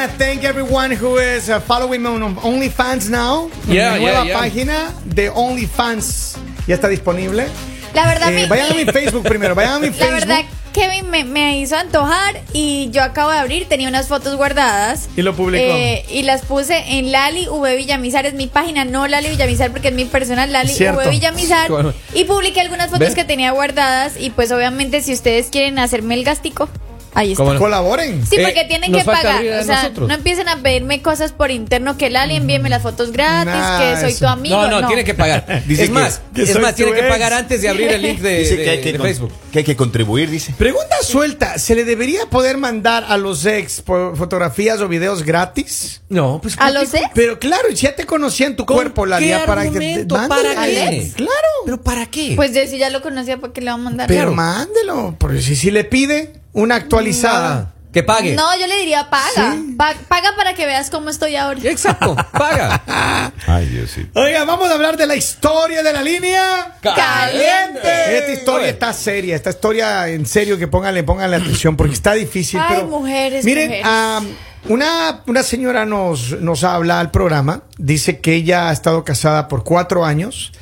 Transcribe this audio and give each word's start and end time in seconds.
Want 0.00 0.12
to 0.12 0.18
thank 0.18 0.44
everyone 0.44 0.92
who 0.92 1.18
is 1.18 1.50
uh, 1.50 1.60
following 1.60 2.00
me 2.02 2.08
on 2.08 2.34
OnlyFans 2.36 3.10
now. 3.10 3.50
Yeah, 3.68 3.98
mi 3.98 4.04
nueva 4.04 4.24
yeah, 4.24 4.24
yeah. 4.24 4.38
página 4.40 4.92
de 5.04 5.28
OnlyFans 5.28 6.38
ya 6.66 6.74
está 6.76 6.88
disponible. 6.88 7.46
La 7.92 8.06
verdad, 8.06 8.32
Eh, 8.32 8.42
mi- 8.42 8.46
vayan 8.48 8.70
a 8.70 8.74
mi 8.74 8.84
Facebook 8.86 9.24
primero, 9.24 9.54
vayan 9.54 9.74
a 9.74 9.78
mi 9.80 9.86
La 9.90 9.92
Facebook. 9.92 10.20
verdad, 10.20 10.44
Kevin 10.72 11.10
me, 11.10 11.24
me 11.24 11.58
hizo 11.58 11.76
antojar 11.76 12.40
y 12.54 12.88
yo 12.92 13.02
acabo 13.02 13.30
de 13.30 13.38
abrir, 13.40 13.66
tenía 13.68 13.88
unas 13.90 14.08
fotos 14.08 14.36
guardadas. 14.36 15.10
Y 15.18 15.20
lo 15.22 15.36
publicó. 15.36 15.62
Eh, 15.66 16.06
y 16.08 16.22
las 16.22 16.46
puse 16.46 16.82
en 16.98 17.12
Lali 17.12 17.46
V 17.48 17.76
Villamizar, 17.76 18.24
es 18.24 18.32
mi 18.32 18.46
página, 18.46 18.86
no 18.86 19.06
Lali 19.06 19.28
Villamizar 19.28 19.70
porque 19.70 19.88
es 19.88 19.94
mi 19.94 20.06
personal, 20.06 20.50
Lali 20.50 20.72
Cierto. 20.72 21.00
V 21.00 21.10
Villamizar. 21.10 21.68
Bueno. 21.70 21.92
Y 22.14 22.24
publiqué 22.24 22.62
algunas 22.62 22.88
fotos 22.90 23.14
que 23.14 23.24
tenía 23.24 23.50
guardadas 23.50 24.14
y 24.18 24.30
pues 24.30 24.50
obviamente 24.50 25.02
si 25.02 25.12
ustedes 25.12 25.48
quieren 25.50 25.78
hacerme 25.78 26.14
el 26.14 26.24
gastico, 26.24 26.70
ahí 27.14 27.32
está. 27.32 27.42
¿Cómo 27.42 27.54
no? 27.54 27.60
Colaboren. 27.60 28.26
Sí, 28.26 28.36
Eh, 28.36 28.42
porque 28.44 28.64
tienen 28.64 28.92
que 28.92 29.04
pagar. 29.04 29.42
O 29.44 29.64
sea, 29.64 29.82
nosotros. 29.82 30.08
no 30.08 30.14
empiecen 30.14 30.48
a 30.48 30.56
pedirme 30.62 31.02
cosas 31.02 31.32
por 31.32 31.50
interno 31.50 31.96
que 31.98 32.10
Lali 32.10 32.36
envíeme 32.36 32.68
las 32.70 32.82
fotos 32.82 33.12
gratis, 33.12 33.52
que 33.78 34.00
soy 34.00 34.10
eso. 34.12 34.20
tu 34.20 34.26
amigo. 34.26 34.56
No, 34.68 34.80
no, 34.80 34.86
tiene 34.86 35.04
que 35.04 35.14
pagar. 35.14 35.62
Dice 35.66 35.82
es 35.84 35.88
que- 35.88 35.94
más, 35.94 36.20
que 36.34 36.42
es 36.42 36.60
más, 36.60 36.74
tiene 36.74 36.92
tu 36.92 36.98
que 36.98 37.02
pagar 37.04 37.32
antes 37.32 37.62
de 37.62 37.68
abrir 37.68 37.88
el 37.92 38.02
link 38.02 38.20
de, 38.20 38.38
Dice 38.40 38.56
de- 38.56 38.64
que 38.64 38.70
hay 38.70 38.80
que, 38.80 38.92
de 38.92 38.98
con- 38.98 39.06
Facebook. 39.06 39.32
que 39.52 39.58
hay 39.60 39.64
que 39.64 39.76
contribuir, 39.76 40.30
dice. 40.30 40.54
Pregunta 40.56 40.96
suelta, 41.02 41.58
¿se 41.58 41.74
le 41.74 41.84
debería 41.84 42.26
poder 42.30 42.56
mandar 42.56 43.04
a 43.08 43.16
los 43.16 43.44
ex 43.46 43.82
fotografías 43.84 44.80
o 44.80 44.88
videos 44.88 45.22
gratis? 45.22 46.02
No, 46.08 46.40
pues. 46.40 46.56
¿A 46.58 46.70
los 46.70 46.92
ex? 46.94 47.04
Pero 47.14 47.38
claro, 47.38 47.68
si 47.70 47.76
ya 47.86 47.94
te 47.94 48.04
conocían 48.04 48.56
tu 48.56 48.64
¿Con 48.66 48.76
cuerpo, 48.76 49.06
la 49.06 49.18
qué 49.18 49.24
día 49.26 49.46
para 49.46 49.62
que 49.70 49.78
te. 49.78 50.04
¿Para 50.06 50.66
qué? 50.66 51.10
Claro. 51.16 51.32
¿Pero 51.64 51.80
para 51.82 52.06
qué? 52.06 52.32
Pues 52.36 52.52
si 52.68 52.78
ya 52.78 52.90
lo 52.90 53.02
conocía, 53.02 53.38
¿por 53.38 53.52
qué 53.52 53.60
le 53.60 53.66
va 53.68 53.74
a 53.74 53.78
mandar? 53.78 54.06
Pero 54.08 54.20
Claro. 54.20 54.34
mándelo, 54.34 55.14
porque 55.18 55.40
si, 55.40 55.56
si 55.56 55.70
le 55.70 55.84
pide 55.84 56.32
una 56.52 56.76
actualizada. 56.76 57.74
Que 57.92 58.04
pague. 58.04 58.36
No, 58.36 58.56
yo 58.56 58.68
le 58.68 58.78
diría 58.78 59.10
paga. 59.10 59.52
Sí. 59.56 59.74
Pa- 59.76 59.96
paga 60.06 60.36
para 60.36 60.54
que 60.54 60.64
veas 60.64 60.90
cómo 60.90 61.10
estoy 61.10 61.34
ahora. 61.34 61.58
Exacto, 61.64 62.14
paga. 62.30 62.80
Ay, 63.48 63.66
Dios 63.66 63.90
sí. 63.90 64.08
Oiga, 64.14 64.44
vamos 64.44 64.70
a 64.70 64.74
hablar 64.74 64.96
de 64.96 65.08
la 65.08 65.16
historia 65.16 65.82
de 65.82 65.92
la 65.92 66.00
línea. 66.00 66.76
Caliente. 66.80 68.18
Esta 68.18 68.32
historia 68.32 68.68
está 68.68 68.92
seria, 68.92 69.34
esta 69.34 69.50
historia 69.50 70.06
en 70.08 70.24
serio 70.24 70.56
que 70.56 70.68
pónganle, 70.68 71.02
pónganle 71.02 71.36
atención 71.38 71.76
porque 71.76 71.94
está 71.94 72.12
difícil. 72.14 72.60
Ay, 72.60 72.76
pero 72.76 72.86
mujeres, 72.86 73.44
Miren, 73.44 73.66
mujeres. 73.66 73.86
ah, 73.88 74.20
una, 74.68 75.22
una 75.26 75.42
señora 75.42 75.84
nos, 75.84 76.40
nos 76.40 76.62
habla 76.62 77.00
al 77.00 77.10
programa, 77.10 77.62
dice 77.76 78.20
que 78.20 78.34
ella 78.34 78.68
ha 78.68 78.72
estado 78.72 79.02
casada 79.04 79.48
por 79.48 79.64
cuatro 79.64 80.04
años. 80.04 80.52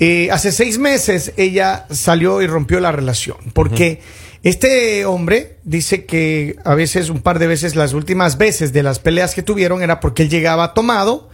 Eh, 0.00 0.28
hace 0.32 0.50
seis 0.50 0.78
meses 0.78 1.32
ella 1.36 1.86
salió 1.90 2.42
y 2.42 2.48
rompió 2.48 2.80
la 2.80 2.90
relación 2.90 3.36
porque 3.52 4.02
este 4.44 5.06
hombre 5.06 5.58
dice 5.64 6.04
que 6.04 6.56
a 6.64 6.74
veces, 6.74 7.08
un 7.08 7.20
par 7.20 7.38
de 7.38 7.46
veces, 7.46 7.76
las 7.76 7.94
últimas 7.94 8.38
veces 8.38 8.72
de 8.72 8.82
las 8.82 8.98
peleas 8.98 9.34
que 9.34 9.42
tuvieron 9.42 9.82
era 9.82 10.00
porque 10.00 10.22
él 10.22 10.28
llegaba 10.28 10.74
tomado 10.74 11.30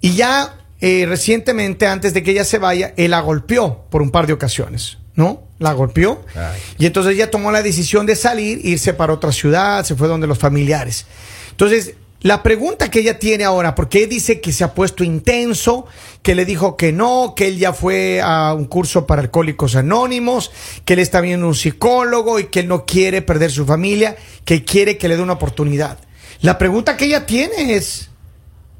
y 0.00 0.14
ya 0.14 0.64
eh, 0.80 1.06
recientemente, 1.08 1.86
antes 1.86 2.14
de 2.14 2.22
que 2.22 2.30
ella 2.30 2.44
se 2.44 2.58
vaya, 2.58 2.94
él 2.96 3.10
la 3.10 3.20
golpeó 3.20 3.86
por 3.90 4.02
un 4.02 4.10
par 4.10 4.28
de 4.28 4.34
ocasiones, 4.34 4.98
¿no? 5.14 5.42
La 5.58 5.72
golpeó. 5.72 6.24
Ay. 6.36 6.60
Y 6.78 6.86
entonces 6.86 7.14
ella 7.14 7.30
tomó 7.30 7.50
la 7.50 7.62
decisión 7.62 8.06
de 8.06 8.14
salir, 8.14 8.64
irse 8.64 8.94
para 8.94 9.12
otra 9.12 9.32
ciudad, 9.32 9.84
se 9.84 9.96
fue 9.96 10.06
donde 10.06 10.26
los 10.26 10.38
familiares. 10.38 11.06
Entonces, 11.50 11.94
la 12.24 12.42
pregunta 12.42 12.90
que 12.90 13.00
ella 13.00 13.18
tiene 13.18 13.44
ahora, 13.44 13.74
porque 13.74 14.06
dice 14.06 14.40
que 14.40 14.50
se 14.50 14.64
ha 14.64 14.72
puesto 14.72 15.04
intenso, 15.04 15.84
que 16.22 16.34
le 16.34 16.46
dijo 16.46 16.74
que 16.74 16.90
no, 16.90 17.34
que 17.36 17.48
él 17.48 17.58
ya 17.58 17.74
fue 17.74 18.22
a 18.22 18.54
un 18.54 18.64
curso 18.64 19.06
para 19.06 19.20
alcohólicos 19.20 19.76
anónimos, 19.76 20.50
que 20.86 20.94
él 20.94 21.00
está 21.00 21.20
viendo 21.20 21.46
un 21.46 21.54
psicólogo 21.54 22.38
y 22.38 22.44
que 22.44 22.60
él 22.60 22.68
no 22.68 22.86
quiere 22.86 23.20
perder 23.20 23.50
su 23.50 23.66
familia, 23.66 24.16
que 24.46 24.64
quiere 24.64 24.96
que 24.96 25.06
le 25.06 25.18
dé 25.18 25.22
una 25.22 25.34
oportunidad. 25.34 25.98
La 26.40 26.56
pregunta 26.56 26.96
que 26.96 27.04
ella 27.04 27.26
tiene 27.26 27.74
es 27.74 28.08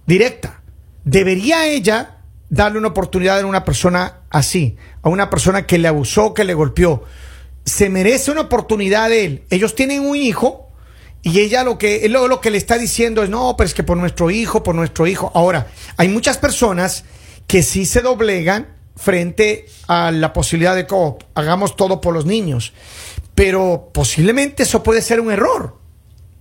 directa. 0.06 0.62
¿Debería 1.04 1.66
ella 1.66 2.21
darle 2.49 2.78
una 2.78 2.88
oportunidad 2.88 3.41
a 3.41 3.44
una 3.44 3.62
persona 3.62 4.21
así? 4.31 4.78
A 5.03 5.10
una 5.10 5.28
persona 5.28 5.66
que 5.66 5.77
le 5.77 5.88
abusó, 5.88 6.33
que 6.33 6.44
le 6.44 6.54
golpeó. 6.54 7.04
¿Se 7.66 7.91
merece 7.91 8.31
una 8.31 8.41
oportunidad 8.41 9.10
de 9.10 9.25
él? 9.27 9.44
Ellos 9.50 9.75
tienen 9.75 10.00
un 10.00 10.16
hijo 10.16 10.63
y 11.24 11.40
ella 11.40 11.64
lo 11.64 11.78
que, 11.78 12.06
lo, 12.10 12.28
lo 12.28 12.40
que 12.42 12.50
le 12.50 12.58
está 12.58 12.76
diciendo 12.76 13.22
es, 13.22 13.30
no, 13.30 13.56
pero 13.56 13.66
es 13.66 13.72
que 13.72 13.82
por 13.82 13.96
nuestro 13.96 14.30
hijo, 14.30 14.62
por 14.62 14.74
nuestro 14.74 15.06
hijo. 15.06 15.32
Ahora, 15.34 15.68
hay 15.96 16.08
muchas 16.08 16.36
personas 16.36 17.04
que 17.46 17.62
sí 17.62 17.86
se 17.86 18.02
doblegan 18.02 18.68
frente 18.94 19.66
a 19.88 20.10
la 20.10 20.34
posibilidad 20.34 20.76
de 20.76 20.86
que 20.86 20.94
oh, 20.94 21.18
hagamos 21.34 21.76
todo 21.76 22.02
por 22.02 22.12
los 22.12 22.26
niños. 22.26 22.74
Pero 23.34 23.90
posiblemente 23.92 24.64
eso 24.64 24.82
puede 24.82 25.00
ser 25.00 25.18
un 25.18 25.32
error. 25.32 25.78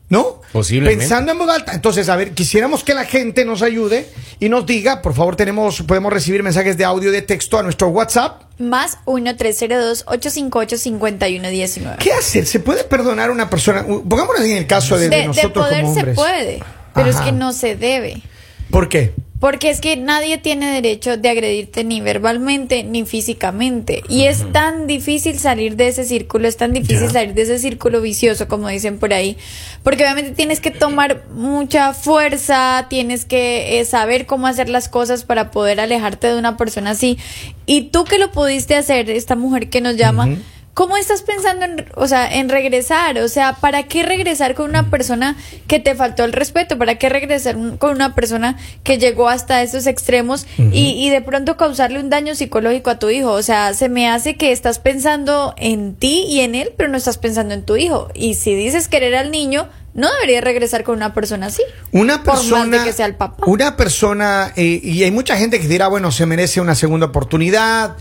¿No? 0.09 0.41
Posiblemente. 0.51 0.99
Pensando 0.99 1.31
en 1.31 1.39
voz 1.39 1.49
alta. 1.49 1.73
Entonces, 1.73 2.07
a 2.09 2.15
ver, 2.15 2.33
quisiéramos 2.33 2.83
que 2.83 2.93
la 2.93 3.05
gente 3.05 3.45
nos 3.45 3.63
ayude 3.63 4.07
y 4.39 4.49
nos 4.49 4.65
diga, 4.65 5.01
por 5.01 5.15
favor, 5.15 5.35
tenemos, 5.35 5.81
podemos 5.81 6.13
recibir 6.13 6.43
mensajes 6.43 6.77
de 6.77 6.85
audio 6.85 7.09
y 7.09 7.13
de 7.13 7.23
texto 7.23 7.57
a 7.57 7.63
nuestro 7.63 7.87
WhatsApp. 7.87 8.43
Más 8.59 8.99
1-302-858-5119. 9.05 11.97
¿Qué 11.97 12.13
hacer? 12.13 12.45
¿Se 12.45 12.59
puede 12.59 12.83
perdonar 12.83 13.29
a 13.29 13.31
una 13.31 13.49
persona? 13.49 13.83
Pongámonos 13.83 14.41
en 14.41 14.57
el 14.57 14.67
caso 14.67 14.97
de, 14.97 15.09
De, 15.09 15.15
de 15.15 15.21
de 15.21 15.27
nosotros 15.27 15.67
poder 15.67 15.81
como 15.81 15.95
se 15.95 16.05
puede, 16.07 16.63
pero 16.93 17.09
es 17.09 17.15
que 17.17 17.31
no 17.31 17.53
se 17.53 17.75
debe. 17.75 18.21
¿Por 18.69 18.89
qué? 18.89 19.13
Porque 19.43 19.69
es 19.69 19.81
que 19.81 19.97
nadie 19.97 20.37
tiene 20.37 20.71
derecho 20.71 21.17
de 21.17 21.27
agredirte 21.27 21.83
ni 21.83 21.99
verbalmente 21.99 22.85
ni 22.85 23.05
físicamente. 23.05 24.01
Y 24.07 24.23
es 24.23 24.49
tan 24.53 24.87
difícil 24.87 25.37
salir 25.37 25.75
de 25.75 25.89
ese 25.89 26.05
círculo, 26.05 26.47
es 26.47 26.55
tan 26.55 26.71
difícil 26.71 27.11
salir 27.11 27.33
de 27.33 27.41
ese 27.41 27.59
círculo 27.59 27.99
vicioso, 27.99 28.47
como 28.47 28.69
dicen 28.69 28.99
por 28.99 29.11
ahí. 29.11 29.35
Porque 29.83 30.05
obviamente 30.05 30.31
tienes 30.31 30.61
que 30.61 30.71
tomar 30.71 31.25
mucha 31.33 31.93
fuerza, 31.93 32.85
tienes 32.89 33.25
que 33.25 33.81
eh, 33.81 33.83
saber 33.83 34.27
cómo 34.27 34.47
hacer 34.47 34.69
las 34.69 34.87
cosas 34.87 35.25
para 35.25 35.51
poder 35.51 35.81
alejarte 35.81 36.27
de 36.27 36.39
una 36.39 36.55
persona 36.55 36.91
así. 36.91 37.17
Y 37.65 37.89
tú 37.89 38.05
que 38.05 38.19
lo 38.19 38.31
pudiste 38.31 38.77
hacer, 38.77 39.09
esta 39.09 39.35
mujer 39.35 39.69
que 39.69 39.81
nos 39.81 39.97
llama, 39.97 40.37
¿Cómo 40.73 40.97
estás 40.97 41.21
pensando 41.21 41.65
en, 41.65 41.85
o 41.95 42.07
sea, 42.07 42.33
en 42.33 42.49
regresar? 42.49 43.19
O 43.19 43.27
sea, 43.27 43.53
¿para 43.53 43.83
qué 43.83 44.01
regresar 44.01 44.55
con 44.55 44.69
una 44.69 44.89
persona 44.89 45.37
que 45.67 45.79
te 45.79 45.93
faltó 45.93 46.23
el 46.23 46.33
respeto? 46.33 46.79
¿Para 46.79 46.95
qué 46.95 47.09
regresar 47.09 47.55
con 47.77 47.91
una 47.91 48.15
persona 48.15 48.57
que 48.83 48.97
llegó 48.97 49.29
hasta 49.29 49.61
esos 49.61 49.85
extremos 49.85 50.47
y, 50.57 50.95
y 50.97 51.09
de 51.11 51.21
pronto 51.21 51.57
causarle 51.57 51.99
un 51.99 52.09
daño 52.09 52.33
psicológico 52.33 52.89
a 52.89 52.97
tu 52.97 53.09
hijo? 53.09 53.31
O 53.31 53.43
sea, 53.43 53.75
se 53.75 53.87
me 53.87 54.09
hace 54.09 54.35
que 54.35 54.51
estás 54.51 54.79
pensando 54.79 55.53
en 55.57 55.95
ti 55.95 56.25
y 56.27 56.39
en 56.39 56.55
él, 56.55 56.71
pero 56.75 56.89
no 56.89 56.97
estás 56.97 57.19
pensando 57.19 57.53
en 57.53 57.63
tu 57.63 57.75
hijo. 57.75 58.09
Y 58.15 58.33
si 58.33 58.55
dices 58.55 58.87
querer 58.87 59.15
al 59.15 59.29
niño, 59.29 59.69
no 59.93 60.11
deberías 60.11 60.43
regresar 60.43 60.83
con 60.83 60.95
una 60.95 61.13
persona 61.13 61.47
así. 61.47 61.61
Una 61.91 62.23
Por 62.23 62.33
más 62.33 62.39
persona, 62.39 62.79
de 62.79 62.83
que 62.85 62.93
sea 62.93 63.05
el 63.05 63.15
papá. 63.15 63.43
una 63.45 63.77
persona, 63.77 64.51
eh, 64.55 64.79
y 64.81 65.03
hay 65.03 65.11
mucha 65.11 65.37
gente 65.37 65.59
que 65.59 65.67
dirá, 65.67 65.87
bueno, 65.87 66.11
se 66.11 66.25
merece 66.25 66.61
una 66.61 66.73
segunda 66.73 67.07
oportunidad. 67.07 67.95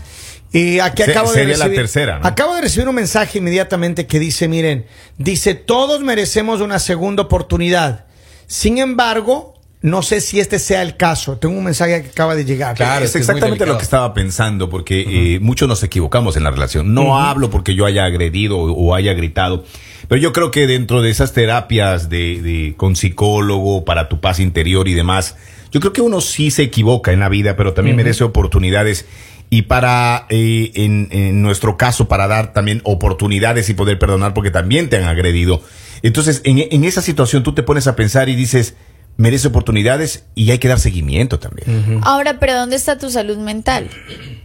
Y 0.53 0.79
aquí 0.79 1.03
Se- 1.03 1.11
acabo 1.11 1.33
de 1.33 1.45
la 1.45 1.53
recibir, 1.55 1.75
tercera, 1.77 2.19
¿no? 2.19 2.27
acabo 2.27 2.55
de 2.55 2.61
recibir 2.61 2.87
un 2.87 2.95
mensaje 2.95 3.39
inmediatamente 3.39 4.05
que 4.07 4.19
dice, 4.19 4.47
miren, 4.47 4.85
dice, 5.17 5.55
todos 5.55 6.01
merecemos 6.01 6.61
una 6.61 6.77
segunda 6.79 7.23
oportunidad. 7.23 8.05
Sin 8.47 8.77
embargo, 8.77 9.59
no 9.81 10.01
sé 10.03 10.21
si 10.21 10.39
este 10.39 10.59
sea 10.59 10.81
el 10.83 10.95
caso. 10.95 11.37
Tengo 11.37 11.57
un 11.57 11.63
mensaje 11.65 12.03
que 12.03 12.09
acaba 12.09 12.35
de 12.35 12.45
llegar. 12.45 12.75
Claro, 12.75 13.03
es 13.03 13.15
exactamente 13.15 13.65
lo 13.65 13.77
que 13.77 13.83
estaba 13.83 14.13
pensando, 14.13 14.69
porque 14.69 15.35
eh, 15.35 15.39
muchos 15.41 15.67
nos 15.67 15.81
equivocamos 15.83 16.37
en 16.37 16.43
la 16.43 16.51
relación. 16.51 16.93
No 16.93 17.19
hablo 17.19 17.49
porque 17.49 17.73
yo 17.75 17.85
haya 17.85 18.05
agredido 18.05 18.57
o, 18.59 18.71
o 18.71 18.95
haya 18.95 19.13
gritado, 19.13 19.65
pero 20.07 20.21
yo 20.21 20.31
creo 20.33 20.51
que 20.51 20.67
dentro 20.67 21.01
de 21.01 21.09
esas 21.09 21.33
terapias 21.33 22.07
de, 22.09 22.41
de- 22.41 22.73
con 22.77 22.95
psicólogo 22.95 23.83
para 23.85 24.07
tu 24.07 24.21
paz 24.21 24.39
interior 24.39 24.87
y 24.87 24.93
demás, 24.93 25.35
yo 25.71 25.79
creo 25.79 25.91
que 25.91 26.01
uno 26.01 26.21
sí 26.21 26.51
se 26.51 26.61
equivoca 26.63 27.11
en 27.11 27.19
la 27.19 27.27
vida, 27.29 27.55
pero 27.57 27.73
también 27.73 27.95
merece 27.97 28.23
oportunidades. 28.23 29.05
Y 29.53 29.61
para, 29.61 30.25
eh, 30.31 30.71
en, 30.73 31.09
en 31.11 31.43
nuestro 31.43 31.77
caso, 31.77 32.07
para 32.07 32.27
dar 32.27 32.53
también 32.53 32.81
oportunidades 32.85 33.69
y 33.69 33.75
poder 33.75 33.99
perdonar 33.99 34.33
porque 34.33 34.49
también 34.49 34.89
te 34.89 34.97
han 34.97 35.03
agredido. 35.03 35.61
Entonces, 36.01 36.41
en, 36.43 36.57
en 36.57 36.83
esa 36.85 37.03
situación 37.03 37.43
tú 37.43 37.53
te 37.53 37.61
pones 37.61 37.85
a 37.85 37.95
pensar 37.95 38.29
y 38.29 38.35
dices, 38.35 38.73
merece 39.15 39.49
oportunidades 39.49 40.23
y 40.33 40.49
hay 40.49 40.57
que 40.57 40.69
dar 40.69 40.79
seguimiento 40.79 41.37
también. 41.37 42.01
Ahora, 42.01 42.39
pero 42.39 42.55
¿dónde 42.55 42.77
está 42.77 42.97
tu 42.97 43.11
salud 43.11 43.37
mental? 43.37 43.91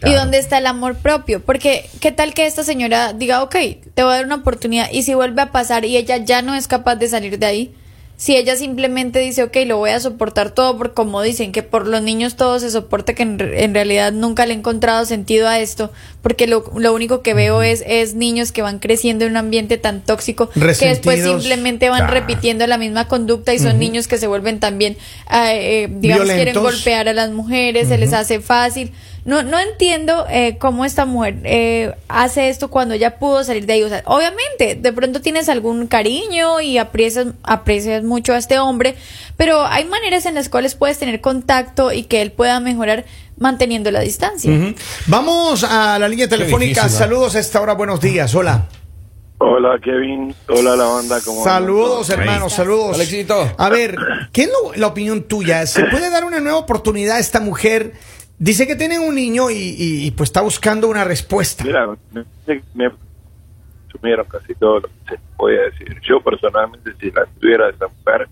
¿Y 0.05 0.12
dónde 0.12 0.37
está 0.37 0.58
el 0.58 0.66
amor 0.66 0.96
propio? 0.96 1.40
Porque, 1.40 1.88
¿qué 2.02 2.12
tal 2.12 2.34
que 2.34 2.46
esta 2.46 2.62
señora 2.62 3.14
diga, 3.14 3.43
ok, 3.43 3.56
te 3.94 4.02
voy 4.02 4.12
a 4.12 4.16
dar 4.16 4.26
una 4.26 4.34
oportunidad 4.34 4.90
y 4.93 5.05
si 5.05 5.14
vuelve 5.14 5.40
a 5.40 5.52
pasar 5.52 5.87
y 5.87 5.96
ella 5.96 6.19
ya 6.19 6.43
no 6.43 6.55
es 6.55 6.69
capaz 6.69 6.96
de 6.96 7.08
salir 7.08 7.38
de 7.38 7.46
ahí? 7.46 7.75
Si 8.19 8.35
ella 8.35 8.56
simplemente 8.56 9.20
dice, 9.20 9.44
ok, 9.44 9.59
lo 9.65 9.76
voy 9.76 9.91
a 9.91 10.00
soportar 10.00 10.50
todo, 10.50 10.76
porque 10.76 10.93
como 10.93 11.23
dicen 11.23 11.53
que 11.53 11.62
por 11.62 11.87
los 11.87 12.03
niños 12.03 12.35
todo 12.35 12.59
se 12.59 12.69
soporta, 12.69 13.15
que 13.15 13.23
en, 13.23 13.38
en 13.41 13.75
realidad 13.75 14.11
nunca 14.12 14.44
le 14.44 14.55
he 14.55 14.56
encontrado 14.56 15.05
sentido 15.06 15.47
a 15.47 15.61
esto, 15.61 15.93
porque 16.20 16.49
lo, 16.49 16.65
lo 16.76 16.93
único 16.93 17.23
que 17.23 17.32
veo 17.32 17.62
es, 17.62 17.85
es 17.87 18.17
niños 18.17 18.50
que 18.50 18.61
van 18.61 18.81
creciendo 18.81 19.25
en 19.25 19.31
un 19.31 19.37
ambiente 19.37 19.79
tan 19.79 20.00
tóxico 20.00 20.50
que 20.50 20.88
después 20.88 21.23
simplemente 21.23 21.91
van 21.91 22.09
repitiendo 22.09 22.67
la 22.67 22.76
misma 22.76 23.06
conducta 23.06 23.55
y 23.55 23.61
son 23.61 23.79
niños 23.79 24.09
que 24.09 24.19
se 24.19 24.26
vuelven 24.26 24.59
también, 24.59 24.97
eh, 25.31 25.85
eh, 25.85 25.88
digamos, 25.88 26.26
quieren 26.26 26.56
golpear 26.56 27.09
a 27.09 27.12
las 27.12 27.31
mujeres, 27.31 27.87
se 27.87 27.99
les 27.99 28.12
hace 28.12 28.41
fácil. 28.41 28.91
No, 29.29 29.43
no 29.43 29.59
entiendo 29.61 30.25
eh, 30.31 30.57
cómo 30.59 30.87
esta 30.87 31.05
mujer 31.05 31.37
eh, 31.45 31.95
hace 32.09 32.49
esto 32.49 32.69
cuando 32.71 32.95
ella 32.95 33.19
pudo 33.19 33.45
salir 33.45 33.67
de 33.67 33.75
ahí. 33.75 33.83
O 33.83 33.89
sea, 33.91 34.03
obviamente, 34.07 34.75
de 34.75 34.93
pronto 34.95 35.21
tienes 35.21 35.51
algún 35.51 35.87
cariño 35.87 36.63
y 36.63 36.79
aprecias, 36.79 37.27
aprecias 37.43 38.03
mucho 38.05 38.33
a 38.33 38.39
este 38.39 38.59
hombre, 38.59 38.97
pero 39.37 39.67
hay 39.67 39.85
maneras 39.85 40.25
en 40.25 40.35
las 40.35 40.49
cuales 40.49 40.75
puedes 40.75 40.99
tener 40.99 41.21
contacto 41.21 41.93
y 41.93 42.05
que 42.05 42.23
él 42.23 42.33
pueda 42.33 42.59
mejorar 42.59 43.05
manteniendo 43.37 43.91
la 43.91 44.01
distancia. 44.01 44.51
Vamos 45.07 45.63
a 45.63 45.99
la 45.99 46.09
línea 46.09 46.27
telefónica. 46.27 46.89
Saludos 46.89 47.37
a 47.37 47.41
esta 47.41 47.61
hora. 47.61 47.75
Buenos 47.75 48.01
días. 48.01 48.35
Hola. 48.35 48.67
Hola 49.41 49.79
Kevin, 49.81 50.35
hola 50.49 50.75
la 50.75 50.85
banda, 50.87 51.21
¿cómo 51.25 51.45
Saludos, 51.45 52.11
hermanos. 52.11 52.53
Saludos. 52.53 52.97
Alexito. 52.97 53.53
A 53.57 53.69
ver, 53.69 53.95
¿qué 54.33 54.43
es 54.43 54.49
lo- 54.49 54.75
la 54.75 54.89
opinión 54.89 55.23
tuya? 55.29 55.65
¿Se 55.67 55.85
puede 55.85 56.11
dar 56.11 56.25
una 56.25 56.41
nueva 56.41 56.59
oportunidad 56.59 57.19
a 57.19 57.21
esta 57.21 57.39
mujer? 57.39 57.93
Dice 58.38 58.67
que 58.67 58.76
tiene 58.76 58.99
un 58.99 59.14
niño 59.14 59.50
y, 59.50 59.55
y- 59.55 60.06
y, 60.06 60.11
pues 60.12 60.29
está 60.29 60.43
buscando 60.43 60.88
una 60.88 61.05
respuesta. 61.05 61.64
Mira, 61.64 61.87
me, 62.12 62.25
me 62.75 62.90
casi 64.29 64.55
todo 64.55 64.81
lo 64.81 64.88
que 64.88 64.94
se 65.08 65.20
podía 65.37 65.62
decir. 65.62 66.00
Yo 66.08 66.20
personalmente, 66.20 66.93
si 67.00 67.11
la 67.11 67.26
tuviera 67.40 67.69
esa 67.69 67.88
mujer, 67.88 68.29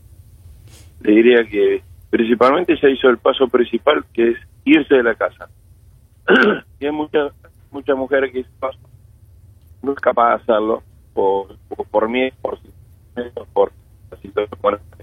le 1.00 1.12
diría 1.12 1.44
que 1.44 1.82
principalmente 2.10 2.76
se 2.78 2.90
hizo 2.90 3.08
el 3.08 3.18
paso 3.18 3.48
principal, 3.48 4.04
que 4.12 4.30
es 4.30 4.36
irse 4.64 4.94
de 4.94 5.02
la 5.02 5.14
casa. 5.14 5.48
y 6.80 6.86
hay 6.86 6.92
muchas 6.92 7.32
muchas 7.70 7.96
mujeres 7.96 8.32
que 8.32 8.44
no 9.82 9.92
es 9.92 9.98
capaz 9.98 10.28
de 10.28 10.34
hacerlo 10.42 10.82
por, 11.12 11.56
por, 11.68 11.86
por 11.88 12.08
miedo, 12.08 12.32
por, 12.40 12.58
por 13.52 13.72
situación 14.22 14.48
económica. 14.58 14.95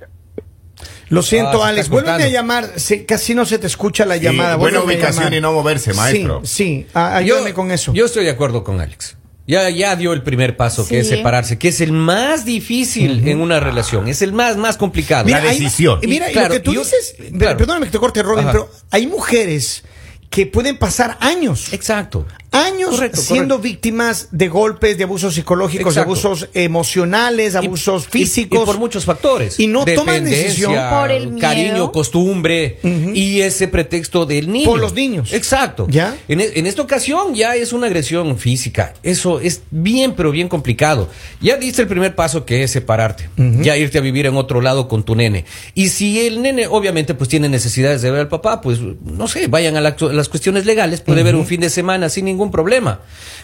Lo 1.09 1.21
siento, 1.21 1.63
Ah, 1.63 1.67
se 1.67 1.69
Alex. 1.73 1.89
Vuelve 1.89 2.11
a 2.11 2.27
llamar. 2.29 2.71
Se- 2.77 3.05
casi 3.05 3.35
no 3.35 3.45
se 3.45 3.59
te 3.59 3.67
escucha 3.67 4.05
la 4.05 4.15
Sí, 4.15 4.21
llamada. 4.21 4.55
buena 4.55 4.81
ubicación 4.81 5.33
y 5.33 5.41
no 5.41 5.51
moverse, 5.53 5.93
maestro. 5.93 6.41
Sí, 6.43 6.85
sí. 6.85 6.87
Ayúdame 6.93 7.53
con 7.53 7.71
eso. 7.71 7.93
Yo 7.93 8.05
estoy 8.05 8.23
de 8.25 8.31
acuerdo 8.31 8.63
con 8.63 8.79
Alex. 8.81 9.17
Ya, 9.45 9.69
ya 9.69 9.95
dio 9.97 10.13
el 10.13 10.23
primer 10.23 10.55
paso, 10.55 10.87
que 10.87 10.99
es 10.99 11.09
separarse, 11.09 11.57
que 11.59 11.67
es 11.67 11.81
el 11.81 11.91
más 11.91 12.45
difícil 12.45 13.27
en 13.27 13.41
una 13.41 13.59
relación, 13.59 14.07
es 14.07 14.21
el 14.21 14.31
más, 14.31 14.55
más 14.55 14.77
complicado. 14.77 15.27
La 15.29 15.37
hay- 15.37 15.59
decisión. 15.59 15.99
y 16.01 16.07
mira, 16.07 16.27
Y 16.27 16.31
y 16.31 16.33
lo 16.33 16.39
claro, 16.39 16.53
que 16.53 16.59
tú 16.61 16.73
yo- 16.73 16.79
dices, 16.79 17.15
claro. 17.37 17.57
perdóname 17.57 17.87
que 17.87 17.91
te 17.91 17.99
corte, 17.99 18.23
Robin, 18.23 18.45
Ajá. 18.45 18.51
pero 18.53 18.71
hay 18.89 19.05
mujeres 19.05 19.83
que 20.29 20.45
pueden 20.47 20.77
pasar 20.77 21.17
años. 21.19 21.73
Exacto. 21.73 22.25
Años 22.53 22.91
Correcto, 22.91 23.21
siendo 23.21 23.55
correcto. 23.55 23.61
víctimas 23.63 24.27
de 24.31 24.47
golpes, 24.47 24.97
de 24.97 25.03
abusos 25.03 25.33
psicológicos, 25.35 25.93
Exacto. 25.97 25.99
de 26.13 26.19
abusos 26.21 26.49
emocionales, 26.53 27.55
abusos 27.55 28.05
Y- 28.07 28.19
físicos. 28.19 28.61
Y, 28.61 28.65
por 28.65 28.77
muchos 28.77 29.05
factores. 29.05 29.59
Y 29.59 29.67
no 29.67 29.85
toman 29.85 30.23
decisión. 30.25 30.73
Por 30.89 31.11
el 31.11 31.27
miedo. 31.29 31.39
Cariño, 31.39 31.91
costumbre 31.91 32.79
y 33.13 33.41
ese 33.41 33.67
pretexto 33.67 34.25
del 34.25 34.51
niño. 34.51 34.65
Por 34.65 34.79
los 34.79 34.93
niños. 34.93 35.33
Exacto. 35.33 35.87
¿Ya? 35.89 36.15
En, 36.27 36.41
e- 36.41 36.51
en 36.55 36.67
esta 36.67 36.81
ocasión 36.81 37.33
ya 37.35 37.55
es 37.55 37.73
una 37.73 37.87
agresión 37.87 38.37
física. 38.37 38.93
Eso 39.03 39.39
es 39.39 39.61
bien, 39.71 40.13
pero 40.15 40.31
bien 40.31 40.47
complicado. 40.49 41.09
Ya 41.41 41.57
diste 41.57 41.81
el 41.81 41.87
primer 41.87 42.15
paso 42.15 42.45
que 42.45 42.63
es 42.63 42.71
separarte. 42.71 43.29
Ya 43.37 43.77
irte 43.77 43.97
a 43.97 44.01
vivir 44.01 44.25
en 44.25 44.35
otro 44.35 44.61
lado 44.61 44.87
con 44.87 45.03
tu 45.03 45.15
nene. 45.15 45.45
Y 45.73 45.89
si 45.89 46.25
el 46.25 46.41
nene, 46.41 46.67
obviamente, 46.67 47.13
pues 47.13 47.29
tiene 47.29 47.49
necesidades 47.49 48.01
de 48.01 48.11
ver 48.11 48.21
al 48.21 48.27
papá, 48.27 48.61
pues 48.61 48.79
no 48.79 49.27
sé, 49.27 49.47
vayan 49.47 49.75
a, 49.77 49.81
la- 49.81 49.95
a 49.99 50.05
las 50.13 50.29
cuestiones 50.29 50.65
legales, 50.65 51.01
puede 51.01 51.23
ver 51.23 51.35
un 51.35 51.45
fin 51.45 51.61
de 51.61 51.69
semana 51.69 52.09
sin 52.09 52.25
ningún 52.25 52.42
problema. 52.51 53.01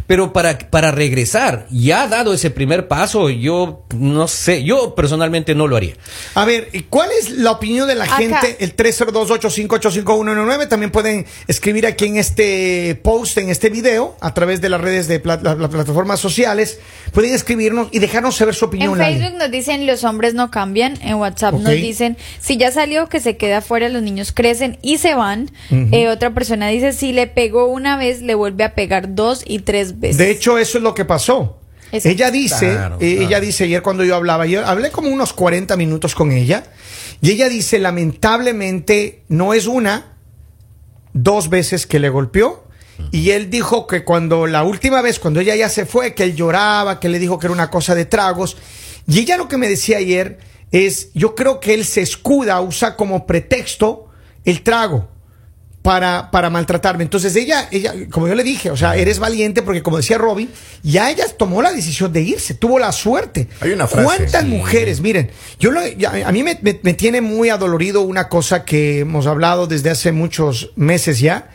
Pero 0.08 0.34
para, 0.34 0.58
para 0.58 0.92
regresar, 0.92 1.68
ya 1.70 2.08
dado 2.08 2.34
ese 2.34 2.50
primer 2.50 2.88
paso, 2.88 3.30
yo 3.30 3.84
no 3.96 4.28
sé, 4.28 4.64
yo 4.64 4.96
personalmente 4.96 5.54
no 5.56 5.68
lo 5.68 5.76
haría. 5.76 5.94
A 6.36 6.46
ver, 6.46 6.70
¿y 6.74 6.84
¿cuál 6.84 7.10
es 7.20 7.30
la 7.32 7.52
opinión 7.52 7.88
de 7.88 7.96
la 7.96 8.06
Acá. 8.06 8.16
gente? 8.18 8.58
El 8.60 8.76
302-858-5199. 8.76 10.68
También 10.68 10.92
pueden 10.92 11.26
escribir 11.48 11.86
aquí 11.86 12.06
en 12.06 12.18
este 12.18 13.00
post, 13.04 13.38
en 13.38 13.50
este 13.50 13.70
video, 13.70 14.16
a 14.22 14.34
través 14.34 14.62
de 14.62 14.70
las 14.70 14.82
redes 14.82 15.08
de 15.08 15.20
pla- 15.20 15.40
la- 15.42 15.56
las 15.56 15.70
plataformas 15.70 16.20
sociales. 16.20 16.80
Pueden 17.14 17.34
escribirnos 17.34 17.90
y 17.92 18.00
dejarnos 18.00 18.36
saber 18.36 18.56
su 18.56 18.66
En 18.66 18.70
opinión. 18.70 18.98
Lali. 18.98 19.16
Facebook 19.20 19.38
nos 19.38 19.52
dicen 19.52 19.86
los 19.86 20.04
hombres 20.04 20.34
no 20.34 20.50
cambian, 20.52 20.98
en 21.02 21.16
WhatsApp 21.16 21.54
nos 21.56 21.74
dicen 21.74 22.18
si 22.40 22.58
ya 22.58 22.72
salió 22.72 23.08
que 23.10 23.20
se 23.20 23.38
queda 23.38 23.58
afuera, 23.60 23.90
los 23.90 24.02
niños 24.02 24.32
crecen 24.32 24.78
y 24.82 24.98
se 24.98 25.14
van. 25.16 25.52
Eh, 25.92 26.08
otra 26.08 26.34
persona 26.34 26.68
dice 26.70 26.94
si 26.94 27.12
le 27.14 27.28
pegó 27.28 27.66
una 27.66 27.98
vez, 27.98 28.22
le 28.22 28.36
vuelve 28.36 28.64
a 28.64 28.74
pegar 28.76 28.89
dos 28.90 29.44
y 29.46 29.60
tres 29.60 30.00
veces. 30.00 30.18
De 30.18 30.32
hecho, 30.32 30.58
eso 30.58 30.78
es 30.78 30.84
lo 30.84 30.94
que 30.94 31.06
pasó. 31.06 31.60
Eso. 31.92 32.08
Ella 32.08 32.30
dice, 32.30 32.72
Claro, 32.72 32.98
eh, 33.00 33.16
claro. 33.16 33.28
ella 33.28 33.40
dice 33.40 33.64
ayer 33.64 33.82
cuando 33.82 34.04
yo 34.04 34.16
hablaba, 34.16 34.46
yo 34.46 34.66
hablé 34.66 34.92
como 34.92 35.10
unos 35.10 35.34
40 35.34 35.76
minutos 35.76 36.14
con 36.14 36.32
ella, 36.32 36.66
y 37.22 37.32
ella 37.32 37.50
dice, 37.50 37.80
lamentablemente, 37.80 39.24
no 39.28 39.54
es 39.54 39.66
una, 39.66 40.18
dos 41.14 41.50
veces 41.50 41.88
que 41.88 42.00
le 42.00 42.10
golpeó, 42.10 42.64
y 43.12 43.30
él 43.32 43.50
dijo 43.50 43.88
que 43.88 44.04
cuando 44.04 44.46
la 44.46 44.64
última 44.64 45.02
vez, 45.02 45.20
cuando 45.20 45.40
ella 45.40 45.56
ya 45.56 45.70
se 45.70 45.86
fue, 45.86 46.14
que 46.14 46.24
él 46.24 46.36
lloraba, 46.36 47.00
que 47.00 47.10
le 47.10 47.18
dijo 47.18 47.40
que 47.40 47.48
era 47.48 47.54
una 47.54 47.70
cosa 47.70 47.96
de 47.96 48.06
tragos, 48.06 48.58
y 49.08 49.20
ella 49.20 49.38
lo 49.38 49.48
que 49.48 49.58
me 49.58 49.68
decía 49.68 49.98
ayer 49.98 50.38
es, 50.72 51.10
yo 51.14 51.34
creo 51.34 51.60
que 51.60 51.74
él 51.74 51.86
se 51.86 52.02
escuda, 52.02 52.60
usa 52.62 52.96
como 52.96 53.26
pretexto 53.26 54.10
el 54.46 54.62
trago 54.62 55.10
para, 55.82 56.30
para 56.32 56.50
maltratarme. 56.50 57.04
Entonces 57.04 57.36
ella, 57.36 57.68
ella, 57.72 57.94
como 58.12 58.28
yo 58.28 58.36
le 58.36 58.44
dije, 58.44 58.70
o 58.70 58.76
sea, 58.78 58.96
eres 58.98 59.18
valiente 59.20 59.62
porque 59.62 59.82
como 59.82 59.98
decía 59.98 60.18
Robin, 60.18 60.50
ya 60.84 61.10
ella 61.10 61.26
tomó 61.38 61.62
la 61.62 61.72
decisión 61.72 62.12
de 62.12 62.22
irse, 62.22 62.54
tuvo 62.54 62.80
la 62.80 62.92
suerte. 62.92 63.48
Hay 63.62 63.72
una 63.72 63.88
frase, 63.88 64.06
¿Cuántas 64.06 64.44
sí. 64.44 64.48
mujeres? 64.50 65.00
Miren, 65.02 65.32
yo 65.60 65.72
lo- 65.72 65.80
a 65.82 66.32
mí 66.32 66.44
me, 66.44 66.60
me- 66.62 66.80
me 66.84 66.94
tiene 66.94 67.22
muy 67.22 67.50
adolorido 67.50 68.02
una 68.02 68.28
cosa 68.28 68.66
que 68.66 69.00
hemos 69.00 69.26
hablado 69.26 69.68
desde 69.68 69.90
hace 69.90 70.12
muchos 70.12 70.72
meses 70.76 71.20
ya, 71.20 71.50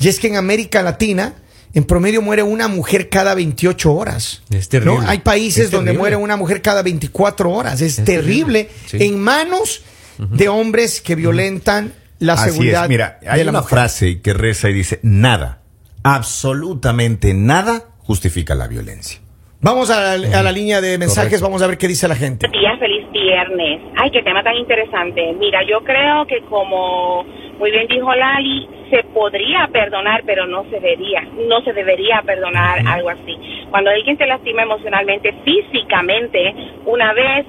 y 0.00 0.08
es 0.08 0.18
que 0.18 0.26
en 0.28 0.36
América 0.36 0.82
Latina, 0.82 1.34
en 1.74 1.84
promedio 1.84 2.20
muere 2.22 2.42
una 2.42 2.66
mujer 2.66 3.08
cada 3.08 3.34
28 3.34 3.92
horas. 3.94 4.42
Es 4.50 4.68
terrible. 4.68 5.00
¿no? 5.02 5.08
Hay 5.08 5.18
países 5.18 5.66
Es 5.66 5.70
donde 5.70 5.90
terrible. 5.90 5.98
muere 6.00 6.16
una 6.16 6.36
mujer 6.36 6.62
cada 6.62 6.82
24 6.82 7.50
horas. 7.52 7.80
Es, 7.80 7.98
Es 7.98 8.04
terrible. 8.04 8.64
terrible. 8.64 8.70
Sí. 8.86 8.96
En 9.12 9.20
manos 9.20 9.82
de 10.18 10.48
hombres 10.48 11.00
que 11.00 11.14
violentan 11.14 11.92
la 12.20 12.34
Así 12.34 12.50
seguridad 12.50 12.84
es. 12.84 12.88
Mira, 12.88 13.18
hay 13.28 13.38
de 13.38 13.44
la 13.44 13.50
una 13.50 13.60
mujer. 13.60 13.78
frase 13.78 14.20
que 14.22 14.32
reza 14.34 14.68
y 14.70 14.72
dice, 14.72 15.00
nada, 15.02 15.60
absolutamente 16.02 17.34
nada 17.34 17.82
justifica 18.00 18.54
la 18.54 18.66
violencia. 18.68 19.20
Vamos 19.60 19.90
a 19.90 20.16
la, 20.16 20.38
a 20.38 20.42
la 20.42 20.52
línea 20.52 20.80
de 20.80 20.98
mensajes, 20.98 21.30
Correcto. 21.40 21.46
vamos 21.46 21.62
a 21.62 21.66
ver 21.66 21.78
qué 21.78 21.88
dice 21.88 22.06
la 22.06 22.14
gente. 22.14 22.46
Buenos 22.46 22.62
días, 22.62 22.78
feliz 22.78 23.10
viernes. 23.10 23.80
Ay, 23.96 24.10
qué 24.12 24.22
tema 24.22 24.42
tan 24.44 24.54
interesante. 24.54 25.32
Mira, 25.38 25.60
yo 25.68 25.80
creo 25.82 26.26
que 26.26 26.42
como 26.48 27.24
muy 27.58 27.72
bien 27.72 27.88
dijo 27.88 28.14
Lali, 28.14 28.68
se 28.88 29.02
podría 29.12 29.68
perdonar, 29.72 30.22
pero 30.24 30.46
no 30.46 30.62
se 30.70 30.78
debería, 30.78 31.22
no 31.48 31.60
se 31.64 31.72
debería 31.72 32.22
perdonar 32.24 32.86
algo 32.86 33.10
así. 33.10 33.34
Cuando 33.70 33.90
alguien 33.90 34.16
te 34.16 34.26
lastima 34.28 34.62
emocionalmente, 34.62 35.34
físicamente, 35.44 36.54
una 36.86 37.12
vez 37.12 37.44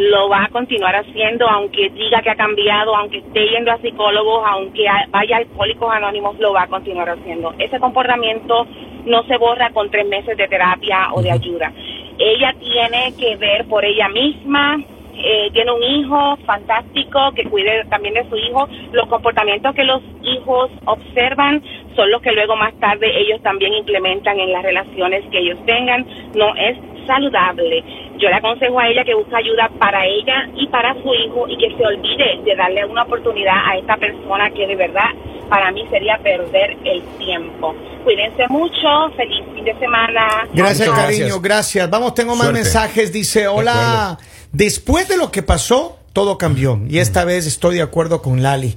lo 0.00 0.30
va 0.30 0.44
a 0.44 0.48
continuar 0.48 0.96
haciendo, 0.96 1.46
aunque 1.46 1.90
diga 1.90 2.22
que 2.22 2.30
ha 2.30 2.34
cambiado, 2.34 2.96
aunque 2.96 3.18
esté 3.18 3.46
yendo 3.50 3.70
a 3.70 3.76
psicólogos, 3.78 4.42
aunque 4.46 4.86
vaya 5.10 5.36
a 5.36 5.38
alcohólicos 5.40 5.92
anónimos, 5.92 6.38
lo 6.38 6.54
va 6.54 6.62
a 6.62 6.68
continuar 6.68 7.10
haciendo. 7.10 7.52
Ese 7.58 7.78
comportamiento 7.78 8.66
no 9.04 9.22
se 9.24 9.36
borra 9.36 9.68
con 9.70 9.90
tres 9.90 10.08
meses 10.08 10.38
de 10.38 10.48
terapia 10.48 11.12
o 11.12 11.20
de 11.20 11.30
ayuda. 11.30 11.70
Ella 12.18 12.54
tiene 12.58 13.12
que 13.18 13.36
ver 13.36 13.66
por 13.66 13.84
ella 13.84 14.08
misma, 14.08 14.78
eh, 15.22 15.50
tiene 15.52 15.70
un 15.70 15.82
hijo 15.82 16.38
fantástico 16.46 17.32
que 17.34 17.44
cuide 17.44 17.84
también 17.90 18.14
de 18.14 18.26
su 18.30 18.36
hijo. 18.36 18.70
Los 18.92 19.06
comportamientos 19.06 19.74
que 19.74 19.84
los 19.84 20.00
hijos 20.22 20.70
observan 20.86 21.62
son 21.94 22.10
los 22.10 22.22
que 22.22 22.32
luego 22.32 22.56
más 22.56 22.72
tarde 22.80 23.20
ellos 23.20 23.42
también 23.42 23.74
implementan 23.74 24.40
en 24.40 24.50
las 24.50 24.62
relaciones 24.62 25.24
que 25.30 25.40
ellos 25.40 25.58
tengan. 25.66 26.06
No 26.34 26.54
es 26.56 26.78
saludable. 27.10 27.82
Yo 28.18 28.28
le 28.28 28.34
aconsejo 28.36 28.78
a 28.78 28.86
ella 28.88 29.02
que 29.04 29.14
busque 29.14 29.34
ayuda 29.34 29.68
para 29.78 30.06
ella 30.06 30.48
y 30.56 30.66
para 30.68 30.94
su 31.02 31.12
hijo 31.14 31.48
y 31.48 31.56
que 31.58 31.74
se 31.76 31.84
olvide 31.84 32.40
de 32.44 32.54
darle 32.54 32.84
una 32.84 33.02
oportunidad 33.02 33.56
a 33.66 33.76
esta 33.78 33.96
persona 33.96 34.50
que 34.50 34.66
de 34.66 34.76
verdad 34.76 35.10
para 35.48 35.72
mí 35.72 35.84
sería 35.90 36.16
perder 36.22 36.76
el 36.84 37.02
tiempo. 37.18 37.74
Cuídense 38.04 38.46
mucho, 38.48 39.10
feliz 39.16 39.42
fin 39.54 39.64
de 39.64 39.74
semana. 39.78 40.46
Gracias, 40.54 40.88
Muchas 40.88 41.04
cariño, 41.04 41.24
gracias. 41.24 41.42
gracias. 41.42 41.90
Vamos, 41.90 42.14
tengo 42.14 42.32
más 42.36 42.44
Suerte. 42.46 42.60
mensajes. 42.62 43.12
Dice, 43.12 43.48
hola, 43.48 44.16
después 44.52 45.08
de 45.08 45.16
lo 45.16 45.30
que 45.32 45.42
pasó, 45.42 45.98
todo 46.12 46.38
cambió. 46.38 46.80
Y 46.88 46.98
esta 46.98 47.24
vez 47.24 47.46
estoy 47.46 47.76
de 47.76 47.82
acuerdo 47.82 48.22
con 48.22 48.42
Lali. 48.42 48.76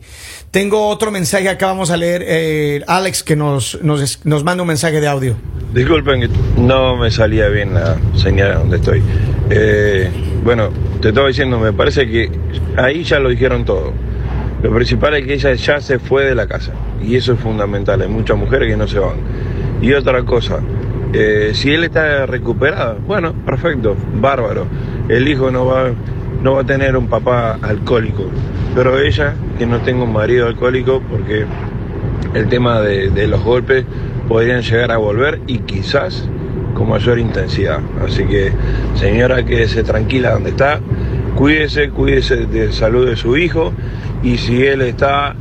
Tengo 0.51 0.87
otro 0.87 1.11
mensaje 1.11 1.49
acá, 1.49 1.67
vamos 1.67 1.89
a 1.91 1.97
leer. 1.97 2.23
eh, 2.25 2.83
Alex, 2.87 3.23
que 3.23 3.35
nos, 3.35 3.81
nos, 3.81 4.25
nos 4.25 4.43
manda 4.43 4.61
un 4.63 4.67
mensaje 4.67 5.01
de 5.01 5.07
audio. 5.07 5.35
Disculpen 5.73 6.21
que 6.21 6.29
no 6.57 6.95
me 6.97 7.09
salía 7.09 7.47
bien 7.49 7.73
la 7.73 7.97
señal 8.15 8.55
donde 8.59 8.77
estoy. 8.77 9.01
Eh, 9.49 10.09
bueno, 10.43 10.69
te 11.01 11.09
estaba 11.09 11.27
diciendo, 11.27 11.57
me 11.59 11.73
parece 11.73 12.07
que 12.07 12.29
ahí 12.77 13.03
ya 13.03 13.19
lo 13.19 13.29
dijeron 13.29 13.65
todo. 13.65 13.91
Lo 14.61 14.73
principal 14.73 15.15
es 15.15 15.25
que 15.25 15.33
ella 15.33 15.53
ya 15.55 15.81
se 15.81 15.99
fue 15.99 16.25
de 16.25 16.35
la 16.35 16.47
casa. 16.47 16.71
Y 17.03 17.15
eso 17.15 17.33
es 17.33 17.39
fundamental. 17.39 18.01
Hay 18.01 18.07
muchas 18.07 18.37
mujeres 18.37 18.69
que 18.69 18.77
no 18.77 18.87
se 18.87 18.99
van. 18.99 19.17
Y 19.81 19.91
otra 19.93 20.23
cosa, 20.23 20.59
eh, 21.11 21.51
si 21.53 21.73
él 21.73 21.83
está 21.83 22.25
recuperado, 22.25 22.99
bueno, 23.05 23.33
perfecto, 23.45 23.97
bárbaro. 24.13 24.67
El 25.09 25.27
hijo 25.27 25.51
no 25.51 25.65
va, 25.65 25.91
no 26.41 26.53
va 26.53 26.61
a 26.61 26.65
tener 26.65 26.97
un 26.97 27.07
papá 27.07 27.57
alcohólico. 27.61 28.25
Pero 28.75 28.99
ella, 28.99 29.35
que 29.57 29.65
no 29.65 29.81
tenga 29.81 30.03
un 30.03 30.13
marido 30.13 30.47
alcohólico, 30.47 31.01
porque 31.09 31.45
el 32.33 32.49
tema 32.49 32.81
de, 32.81 33.27
los 33.27 33.43
golpes 33.43 33.85
podrían 34.27 34.61
llegar 34.61 34.91
a 34.91 34.97
volver 34.97 35.41
y 35.47 35.59
quizás 35.59 36.27
con 36.73 36.89
mayor 36.89 37.19
intensidad. 37.19 37.79
Así 38.03 38.25
que, 38.25 38.51
señora, 38.95 39.45
quédese 39.45 39.83
tranquila 39.83 40.31
donde 40.31 40.51
está, 40.51 40.79
cuídese, 41.35 41.89
cuídese 41.89 42.45
de 42.47 42.71
salud 42.71 43.07
de 43.07 43.15
su 43.15 43.37
hijo 43.37 43.73
y 44.23 44.37
si 44.37 44.65
él 44.65 44.81
está, 44.81 45.35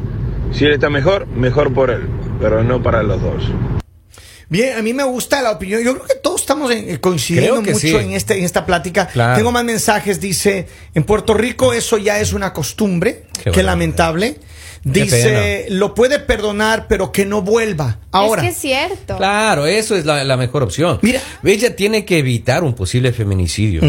si 0.53 0.67
él 0.67 0.73
está 0.73 0.91
mejor, 0.91 1.27
mejor 1.29 1.73
por 1.73 1.91
él, 1.91 2.03
pero 2.41 2.63
no 2.63 2.83
para 2.83 3.03
los 3.03 3.21
dos. 3.23 3.51
Bien, 4.53 4.77
a 4.77 4.83
mí 4.83 4.93
me 4.93 5.05
gusta 5.05 5.41
la 5.41 5.53
opinión. 5.53 5.83
Yo 5.83 5.95
creo 5.95 6.07
que 6.07 6.17
estamos 6.43 6.71
en- 6.71 6.91
eh, 6.91 7.01
coincidiendo 7.01 7.63
mucho 7.63 7.79
sí. 7.79 7.95
en, 7.95 8.13
este, 8.13 8.39
en 8.39 8.45
esta 8.45 8.67
plática. 8.67 9.07
Claro. 9.09 9.37
Tengo 9.37 9.51
más 9.53 9.65
mensajes. 9.65 10.21
Dice, 10.21 10.67
en 10.95 11.05
Puerto 11.05 11.35
Rico 11.35 11.73
eso 11.73 11.99
ya 11.99 12.21
es 12.21 12.33
una 12.33 12.53
costumbre. 12.53 13.25
Qué 13.53 13.63
lamentable. 13.63 14.39
Dice, 14.85 15.67
lo 15.71 15.95
puede 15.95 16.19
perdonar, 16.19 16.87
pero 16.89 17.13
que 17.13 17.25
no 17.25 17.41
vuelva. 17.43 18.01
Ahora, 18.11 18.43
es 18.43 18.49
que 18.49 18.53
es 18.55 18.59
cierto. 18.61 19.17
Claro, 19.17 19.67
eso 19.67 19.95
es 19.97 20.05
la, 20.05 20.25
la 20.25 20.37
mejor 20.37 20.65
opción. 20.65 20.99
Mira. 21.03 21.21
ella 21.45 21.77
tiene 21.77 22.05
que 22.05 22.19
evitar 22.19 22.65
un 22.65 22.75
posible 22.75 23.13
feminicidio. 23.13 23.81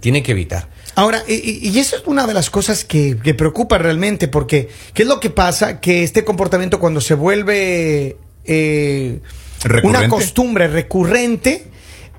Tiene 0.00 0.22
que 0.22 0.32
evitar. 0.32 0.68
Ahora, 0.94 1.22
y, 1.26 1.68
y- 1.70 1.78
eso 1.78 1.96
es 1.96 2.02
una 2.04 2.26
de 2.26 2.34
las 2.34 2.50
cosas 2.50 2.84
que, 2.84 3.16
que 3.24 3.32
preocupa 3.32 3.78
realmente, 3.78 4.28
porque 4.28 4.68
¿qué 4.92 5.02
es 5.04 5.08
lo 5.08 5.20
que 5.20 5.30
pasa? 5.30 5.80
Que 5.80 6.02
este 6.02 6.22
comportamiento 6.22 6.78
cuando 6.78 7.00
se 7.00 7.14
vuelve 7.14 8.18
eh, 8.44 9.20
una 9.84 10.06
costumbre 10.08 10.68
recurrente, 10.68 11.64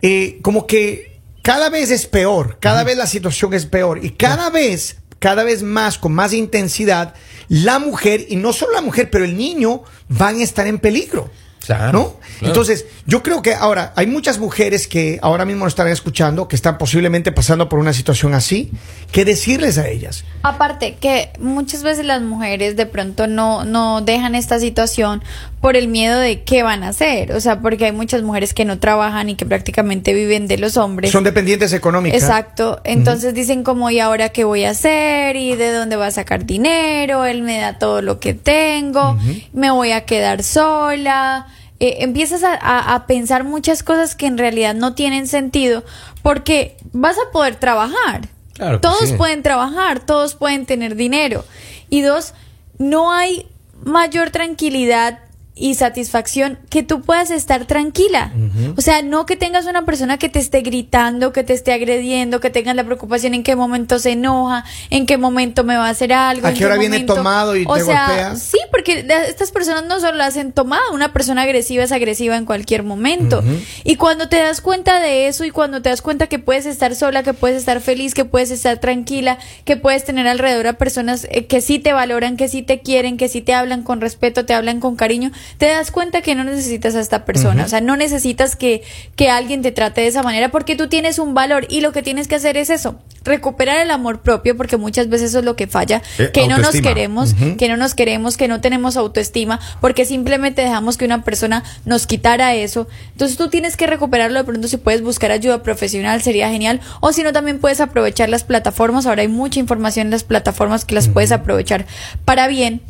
eh, 0.03 0.39
como 0.41 0.67
que 0.67 1.21
cada 1.41 1.69
vez 1.69 1.89
es 1.89 2.07
peor, 2.07 2.57
cada 2.59 2.83
vez 2.83 2.97
la 2.97 3.07
situación 3.07 3.53
es 3.53 3.65
peor 3.65 4.03
y 4.03 4.11
cada 4.11 4.49
vez, 4.49 4.97
cada 5.17 5.43
vez 5.43 5.63
más, 5.63 5.97
con 5.97 6.13
más 6.13 6.33
intensidad, 6.33 7.15
la 7.47 7.79
mujer, 7.79 8.25
y 8.27 8.35
no 8.35 8.51
solo 8.51 8.73
la 8.73 8.81
mujer, 8.81 9.09
pero 9.09 9.23
el 9.23 9.37
niño 9.37 9.81
van 10.09 10.39
a 10.39 10.43
estar 10.43 10.67
en 10.67 10.77
peligro. 10.79 11.31
Claro, 11.65 11.91
¿No? 11.93 12.03
claro. 12.39 12.47
Entonces, 12.47 12.85
yo 13.05 13.23
creo 13.23 13.41
que 13.41 13.53
ahora 13.53 13.93
hay 13.95 14.05
muchas 14.05 14.37
mujeres 14.37 14.85
que 14.85 15.19
ahora 15.21 15.45
mismo 15.45 15.63
nos 15.63 15.71
están 15.71 15.87
escuchando, 15.87 16.49
que 16.49 16.57
están 16.57 16.77
posiblemente 16.77 17.31
pasando 17.31 17.69
por 17.69 17.79
una 17.79 17.93
situación 17.93 18.33
así, 18.33 18.71
que 19.13 19.23
decirles 19.23 19.77
a 19.77 19.87
ellas. 19.87 20.25
Aparte 20.41 20.95
que 20.95 21.31
muchas 21.39 21.83
veces 21.83 22.05
las 22.05 22.21
mujeres 22.21 22.75
de 22.75 22.85
pronto 22.85 23.27
no, 23.27 23.63
no 23.63 24.01
dejan 24.01 24.35
esta 24.35 24.59
situación 24.59 25.23
por 25.63 25.77
el 25.77 25.87
miedo 25.87 26.19
de 26.19 26.43
qué 26.43 26.61
van 26.61 26.83
a 26.83 26.89
hacer. 26.89 27.31
O 27.31 27.39
sea, 27.39 27.61
porque 27.61 27.85
hay 27.85 27.93
muchas 27.93 28.21
mujeres 28.21 28.53
que 28.53 28.65
no 28.65 28.79
trabajan 28.79 29.29
y 29.29 29.35
que 29.35 29.45
prácticamente 29.45 30.13
viven 30.13 30.47
de 30.49 30.57
los 30.57 30.75
hombres. 30.75 31.09
Son 31.11 31.23
dependientes 31.23 31.71
económicas. 31.71 32.21
Exacto. 32.21 32.81
Entonces 32.83 33.33
dicen 33.33 33.63
como, 33.63 33.89
¿y 33.89 34.01
ahora 34.01 34.27
qué 34.27 34.43
voy 34.43 34.65
a 34.65 34.71
hacer? 34.71 35.37
¿Y 35.37 35.55
de 35.55 35.71
dónde 35.71 35.95
va 35.95 36.07
a 36.07 36.11
sacar 36.11 36.45
dinero? 36.45 37.23
Él 37.23 37.43
me 37.43 37.59
da 37.59 37.79
todo 37.79 38.01
lo 38.01 38.19
que 38.19 38.33
tengo. 38.33 39.17
Me 39.53 39.71
voy 39.71 39.93
a 39.93 40.03
quedar 40.05 40.43
sola. 40.43 41.47
Eh, 41.79 41.97
empiezas 42.01 42.43
a, 42.43 42.53
a- 42.53 42.93
a 42.93 43.07
pensar 43.07 43.45
muchas 43.45 43.83
cosas 43.83 44.15
que 44.15 44.25
en 44.27 44.37
realidad 44.37 44.75
no 44.75 44.93
tienen 44.95 45.27
sentido 45.27 45.85
porque 46.21 46.75
vas 46.91 47.15
a 47.17 47.31
poder 47.31 47.55
trabajar. 47.55 48.27
Claro 48.53 48.81
todos 48.81 49.09
sí. 49.09 49.15
pueden 49.15 49.41
trabajar, 49.43 50.01
todos 50.01 50.35
pueden 50.35 50.65
tener 50.65 50.95
dinero. 50.95 51.45
Y 51.89 52.01
dos, 52.01 52.33
no 52.77 53.11
hay 53.13 53.47
mayor 53.83 54.29
tranquilidad 54.29 55.19
y 55.55 55.75
satisfacción 55.75 56.57
que 56.69 56.81
tú 56.81 57.01
puedas 57.01 57.29
estar 57.29 57.65
tranquila. 57.65 58.31
O 58.75 58.81
sea, 58.81 59.03
no 59.03 59.25
que 59.25 59.35
tengas 59.35 59.65
una 59.65 59.85
persona 59.85 60.17
que 60.17 60.27
te 60.27 60.39
esté 60.39 60.61
gritando, 60.61 61.31
que 61.31 61.43
te 61.43 61.53
esté 61.53 61.73
agrediendo, 61.73 62.39
que 62.39 62.49
tengas 62.49 62.75
la 62.75 62.83
preocupación 62.83 63.35
en 63.35 63.43
qué 63.43 63.55
momento 63.55 63.99
se 63.99 64.11
enoja, 64.11 64.65
en 64.89 65.05
qué 65.05 65.17
momento 65.17 65.63
me 65.63 65.75
va 65.75 65.87
a 65.87 65.89
hacer 65.89 66.11
algo. 66.11 66.47
¿A 66.47 66.53
qué 66.53 66.65
hora 66.65 66.77
viene 66.77 67.01
tomado 67.01 67.55
y 67.55 67.65
o 67.67 67.75
te 67.75 67.83
sea, 67.83 68.07
golpea? 68.07 68.35
Sí, 68.35 68.57
porque 68.71 69.05
estas 69.27 69.51
personas 69.51 69.85
no 69.85 69.99
solo 69.99 70.23
hacen 70.23 70.53
tomada, 70.53 70.81
una 70.91 71.13
persona 71.13 71.43
agresiva 71.43 71.83
es 71.83 71.91
agresiva 71.91 72.35
en 72.35 72.45
cualquier 72.45 72.81
momento. 72.83 73.43
Y 73.83 73.95
cuando 73.95 74.29
te 74.29 74.37
das 74.37 74.59
cuenta 74.59 74.99
de 74.99 75.27
eso 75.27 75.45
y 75.45 75.51
cuando 75.51 75.83
te 75.83 75.89
das 75.89 76.01
cuenta 76.01 76.27
que 76.27 76.39
puedes 76.39 76.65
estar 76.65 76.95
sola, 76.95 77.21
que 77.21 77.33
puedes 77.33 77.57
estar 77.57 77.79
feliz, 77.79 78.15
que 78.15 78.25
puedes 78.25 78.49
estar 78.49 78.79
tranquila, 78.79 79.37
que 79.65 79.77
puedes 79.77 80.03
tener 80.03 80.27
alrededor 80.27 80.65
a 80.65 80.73
personas 80.73 81.27
eh, 81.29 81.45
que 81.45 81.61
sí 81.61 81.77
te 81.77 81.93
valoran, 81.93 82.37
que 82.37 82.47
sí 82.47 82.63
te 82.63 82.79
quieren, 82.81 83.17
que 83.17 83.29
sí 83.29 83.41
te 83.41 83.53
hablan 83.53 83.83
con 83.83 84.01
respeto, 84.01 84.45
te 84.45 84.53
hablan 84.53 84.79
con 84.79 84.95
cariño, 84.95 85.31
te 85.57 85.67
das 85.67 85.91
cuenta 85.91 86.21
que 86.21 86.35
no 86.35 86.43
necesitas 86.43 86.95
a 86.95 86.99
esta 86.99 87.25
persona. 87.25 87.65
O 87.65 87.67
sea, 87.67 87.81
no 87.81 87.97
necesitas 87.97 88.55
que, 88.55 88.83
que 89.15 89.29
alguien 89.29 89.61
te 89.61 89.71
trate 89.71 90.01
de 90.01 90.07
esa 90.07 90.23
manera 90.23 90.49
porque 90.49 90.75
tú 90.75 90.87
tienes 90.87 91.19
un 91.19 91.33
valor 91.33 91.65
y 91.69 91.81
lo 91.81 91.91
que 91.91 92.03
tienes 92.03 92.27
que 92.27 92.35
hacer 92.35 92.57
es 92.57 92.69
eso, 92.69 92.99
recuperar 93.23 93.77
el 93.77 93.91
amor 93.91 94.21
propio 94.21 94.57
porque 94.57 94.77
muchas 94.77 95.09
veces 95.09 95.29
eso 95.29 95.39
es 95.39 95.45
lo 95.45 95.55
que 95.55 95.67
falla, 95.67 96.01
Eh, 96.17 96.31
que 96.33 96.47
no 96.47 96.57
nos 96.57 96.75
queremos, 96.81 97.33
que 97.57 97.69
no 97.69 97.77
nos 97.77 97.95
queremos, 97.95 98.37
que 98.37 98.47
no 98.47 98.61
tenemos 98.61 98.97
autoestima, 98.97 99.59
porque 99.81 100.05
simplemente 100.05 100.61
dejamos 100.61 100.97
que 100.97 101.05
una 101.05 101.23
persona 101.23 101.63
nos 101.85 102.07
quitara 102.07 102.53
eso. 102.55 102.87
Entonces 103.11 103.37
tú 103.37 103.49
tienes 103.49 103.77
que 103.77 103.87
recuperarlo, 103.87 104.39
de 104.39 104.45
pronto 104.45 104.67
si 104.67 104.77
puedes 104.77 105.01
buscar 105.01 105.31
ayuda 105.31 105.63
profesional 105.63 106.21
sería 106.21 106.49
genial, 106.49 106.81
o 106.99 107.13
si 107.13 107.23
no 107.23 107.33
también 107.33 107.59
puedes 107.59 107.81
aprovechar 107.81 108.29
las 108.29 108.43
plataformas, 108.43 109.05
ahora 109.05 109.21
hay 109.21 109.27
mucha 109.27 109.59
información 109.59 110.07
en 110.07 110.11
las 110.11 110.23
plataformas 110.23 110.85
que 110.85 110.95
las 110.95 111.07
puedes 111.07 111.31
aprovechar 111.31 111.85
para 112.25 112.47
bien. 112.47 112.81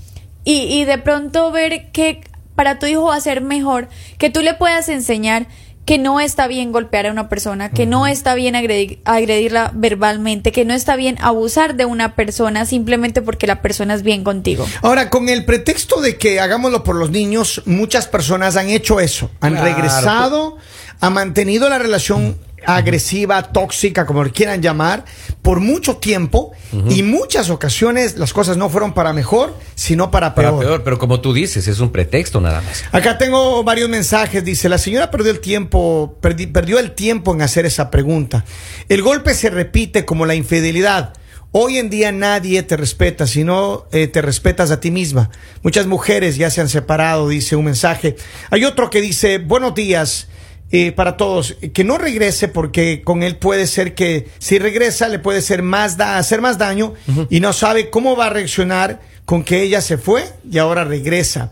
Y, 0.45 0.63
y 0.63 0.83
de 0.83 0.97
pronto 0.97 1.51
ver 1.51 1.91
que 1.91 2.21
para 2.55 2.79
tu 2.79 2.85
hijo 2.85 3.03
va 3.05 3.15
a 3.15 3.21
ser 3.21 3.41
mejor, 3.41 3.87
que 4.17 4.29
tú 4.29 4.41
le 4.41 4.53
puedas 4.53 4.89
enseñar 4.89 5.47
que 5.85 5.97
no 5.97 6.21
está 6.21 6.47
bien 6.47 6.71
golpear 6.71 7.07
a 7.07 7.11
una 7.11 7.27
persona, 7.27 7.69
que 7.69 7.85
no 7.85 8.07
está 8.07 8.35
bien 8.35 8.55
agredi- 8.55 8.99
agredirla 9.03 9.71
verbalmente, 9.73 10.53
que 10.53 10.63
no 10.63 10.73
está 10.73 10.95
bien 10.95 11.17
abusar 11.19 11.75
de 11.75 11.83
una 11.83 12.15
persona 12.15 12.65
simplemente 12.65 13.21
porque 13.21 13.47
la 13.47 13.61
persona 13.61 13.93
es 13.93 14.01
bien 14.01 14.23
contigo. 14.23 14.65
Ahora, 14.81 15.09
con 15.09 15.27
el 15.27 15.43
pretexto 15.43 15.99
de 15.99 16.15
que 16.17 16.39
hagámoslo 16.39 16.85
por 16.85 16.95
los 16.95 17.09
niños, 17.11 17.63
muchas 17.65 18.07
personas 18.07 18.55
han 18.55 18.69
hecho 18.69 19.01
eso. 19.01 19.29
Han 19.41 19.55
Claro. 19.55 19.65
regresado, 19.65 20.57
han 21.01 21.13
mantenido 21.13 21.67
la 21.67 21.79
relación 21.79 22.37
agresiva, 22.65 23.41
tóxica, 23.51 24.05
como 24.05 24.23
le 24.23 24.31
quieran 24.31 24.61
llamar, 24.61 25.05
por 25.41 25.59
mucho 25.59 25.97
tiempo 25.97 26.51
y 26.89 27.03
muchas 27.03 27.49
ocasiones 27.49 28.17
las 28.17 28.33
cosas 28.33 28.57
no 28.57 28.69
fueron 28.69 28.93
para 28.93 29.13
mejor, 29.13 29.55
sino 29.75 30.09
para 30.11 30.33
Para 30.35 30.49
peor. 30.51 30.63
peor, 30.63 30.83
pero 30.83 30.97
como 30.99 31.21
tú 31.21 31.33
dices, 31.33 31.67
es 31.67 31.79
un 31.79 31.91
pretexto 31.91 32.41
nada 32.41 32.61
más. 32.61 32.83
Acá 32.91 33.17
tengo 33.17 33.63
varios 33.63 33.89
mensajes. 33.89 34.43
Dice, 34.43 34.69
la 34.69 34.77
señora 34.77 35.11
perdió 35.11 35.31
el 35.31 35.39
tiempo, 35.39 36.17
perdi- 36.21 36.51
perdió 36.51 36.79
el 36.79 36.91
tiempo 36.91 37.33
en 37.33 37.41
hacer 37.41 37.65
esa 37.65 37.91
pregunta. 37.91 38.45
El 38.89 39.01
golpe 39.01 39.33
se 39.33 39.49
repite 39.49 40.05
como 40.05 40.25
la 40.25 40.35
infidelidad. 40.35 41.13
Hoy 41.55 41.77
en 41.77 41.91
día 41.91 42.11
nadie 42.11 42.63
te 42.63 42.75
respeta, 42.77 43.27
si 43.27 43.43
no 43.43 43.85
eh, 43.91 44.07
te 44.07 44.23
respetas 44.23 44.71
a 44.71 44.79
ti 44.79 44.89
misma. 44.89 45.29
Muchas 45.61 45.85
mujeres 45.85 46.35
ya 46.35 46.49
se 46.49 46.61
han 46.61 46.69
separado, 46.69 47.27
dice 47.29 47.55
un 47.55 47.65
mensaje. 47.65 48.15
Hay 48.49 48.65
otro 48.65 48.89
que 48.89 49.01
dice, 49.01 49.37
buenos 49.37 49.75
días. 49.75 50.29
Eh, 50.75 50.91
para 50.91 51.17
todos, 51.17 51.55
que 51.71 51.83
no 51.83 51.99
regrese 51.99 52.47
porque 52.47 53.03
con 53.03 53.21
él 53.21 53.35
puede 53.37 53.67
ser 53.67 53.93
que 53.93 54.27
si 54.39 54.57
regresa 54.57 55.07
le 55.07 55.19
puede 55.19 55.41
ser 55.43 55.61
más 55.61 55.97
da- 55.97 56.17
hacer 56.17 56.41
más 56.41 56.57
daño 56.57 56.95
y 57.29 57.39
no 57.41 57.53
sabe 57.53 57.91
cómo 57.91 58.15
va 58.17 58.25
a 58.25 58.29
reaccionar 58.31 58.99
con 59.25 59.43
que 59.43 59.61
ella 59.61 59.81
se 59.81 59.97
fue 59.99 60.25
y 60.51 60.57
ahora 60.57 60.83
regresa. 60.83 61.51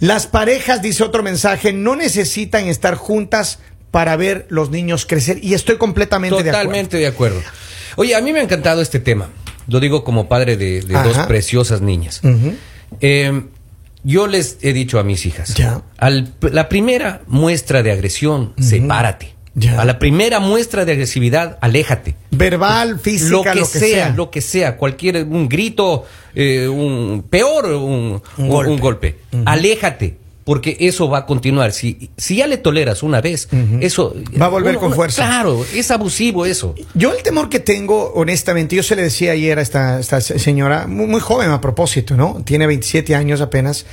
Las 0.00 0.26
parejas, 0.26 0.82
dice 0.82 1.02
otro 1.02 1.22
mensaje, 1.22 1.72
no 1.72 1.96
necesitan 1.96 2.66
estar 2.66 2.94
juntas 2.94 3.58
para 3.90 4.14
ver 4.16 4.44
los 4.50 4.68
niños 4.70 5.06
crecer 5.06 5.38
y 5.42 5.54
estoy 5.54 5.78
completamente 5.78 6.34
de 6.36 6.50
acuerdo. 6.50 6.58
Totalmente 6.66 6.96
de 6.98 7.06
acuerdo. 7.06 7.40
Oye, 7.96 8.14
a 8.14 8.20
mí 8.20 8.34
me 8.34 8.40
ha 8.40 8.42
encantado 8.42 8.82
este 8.82 9.00
tema. 9.00 9.30
Lo 9.66 9.80
digo 9.80 10.04
como 10.04 10.28
padre 10.28 10.58
de, 10.58 10.82
de 10.82 10.92
dos 11.02 11.16
preciosas 11.26 11.80
niñas. 11.80 12.20
Eh, 13.00 13.42
yo 14.04 14.26
les 14.26 14.58
he 14.62 14.72
dicho 14.72 14.98
a 14.98 15.04
mis 15.04 15.26
hijas, 15.26 15.54
Ya. 15.54 15.82
al, 15.96 16.32
la 16.52 16.68
primera 16.68 17.22
muestra 17.26 17.82
de 17.82 17.92
agresión, 17.92 18.54
sepárate. 18.60 19.34
Ya. 19.54 19.80
A 19.80 19.84
la 19.84 19.98
primera 19.98 20.38
muestra 20.38 20.84
de 20.84 20.92
agresividad, 20.92 21.58
aléjate. 21.60 22.14
Verbal, 22.30 23.00
física, 23.00 23.54
lo 23.56 23.62
que, 23.62 23.64
sea, 23.64 24.10
lo 24.10 24.30
que 24.30 24.40
sea, 24.40 24.76
cualquier 24.76 25.24
un 25.24 25.48
grito, 25.48 26.04
eh, 26.34 26.68
un 26.68 27.24
peor, 27.28 27.66
un, 27.66 28.22
un- 28.36 28.48
golpe. 28.48 28.70
un 28.70 28.78
golpe. 28.78 29.18
Aléjate, 29.46 30.16
porque 30.48 30.78
eso 30.80 31.10
va 31.10 31.18
a 31.18 31.26
continuar. 31.26 31.74
Si, 31.74 32.08
si 32.16 32.36
ya 32.36 32.46
le 32.46 32.56
toleras 32.56 33.02
una 33.02 33.20
vez, 33.20 33.50
eso 33.82 34.16
Va 34.40 34.46
a 34.46 34.48
volver 34.48 34.76
con 34.76 34.94
fuerza. 34.94 35.26
Claro, 35.26 35.62
es 35.74 35.90
abusivo 35.90 36.46
eso. 36.46 36.74
Yo 36.94 37.12
el 37.12 37.22
temor 37.22 37.50
que 37.50 37.60
tengo, 37.60 38.14
honestamente, 38.14 38.74
yo 38.74 38.82
se 38.82 38.96
le 38.96 39.02
decía 39.02 39.32
ayer 39.32 39.58
a 39.58 39.60
esta, 39.60 40.00
esta 40.00 40.22
señora, 40.22 40.86
muy, 40.86 41.06
muy 41.06 41.20
joven 41.20 41.50
a 41.50 41.60
propósito, 41.60 42.16
¿no? 42.16 42.42
Tiene 42.46 42.66
27 42.66 43.14
años 43.14 43.42
apenas. 43.42 43.84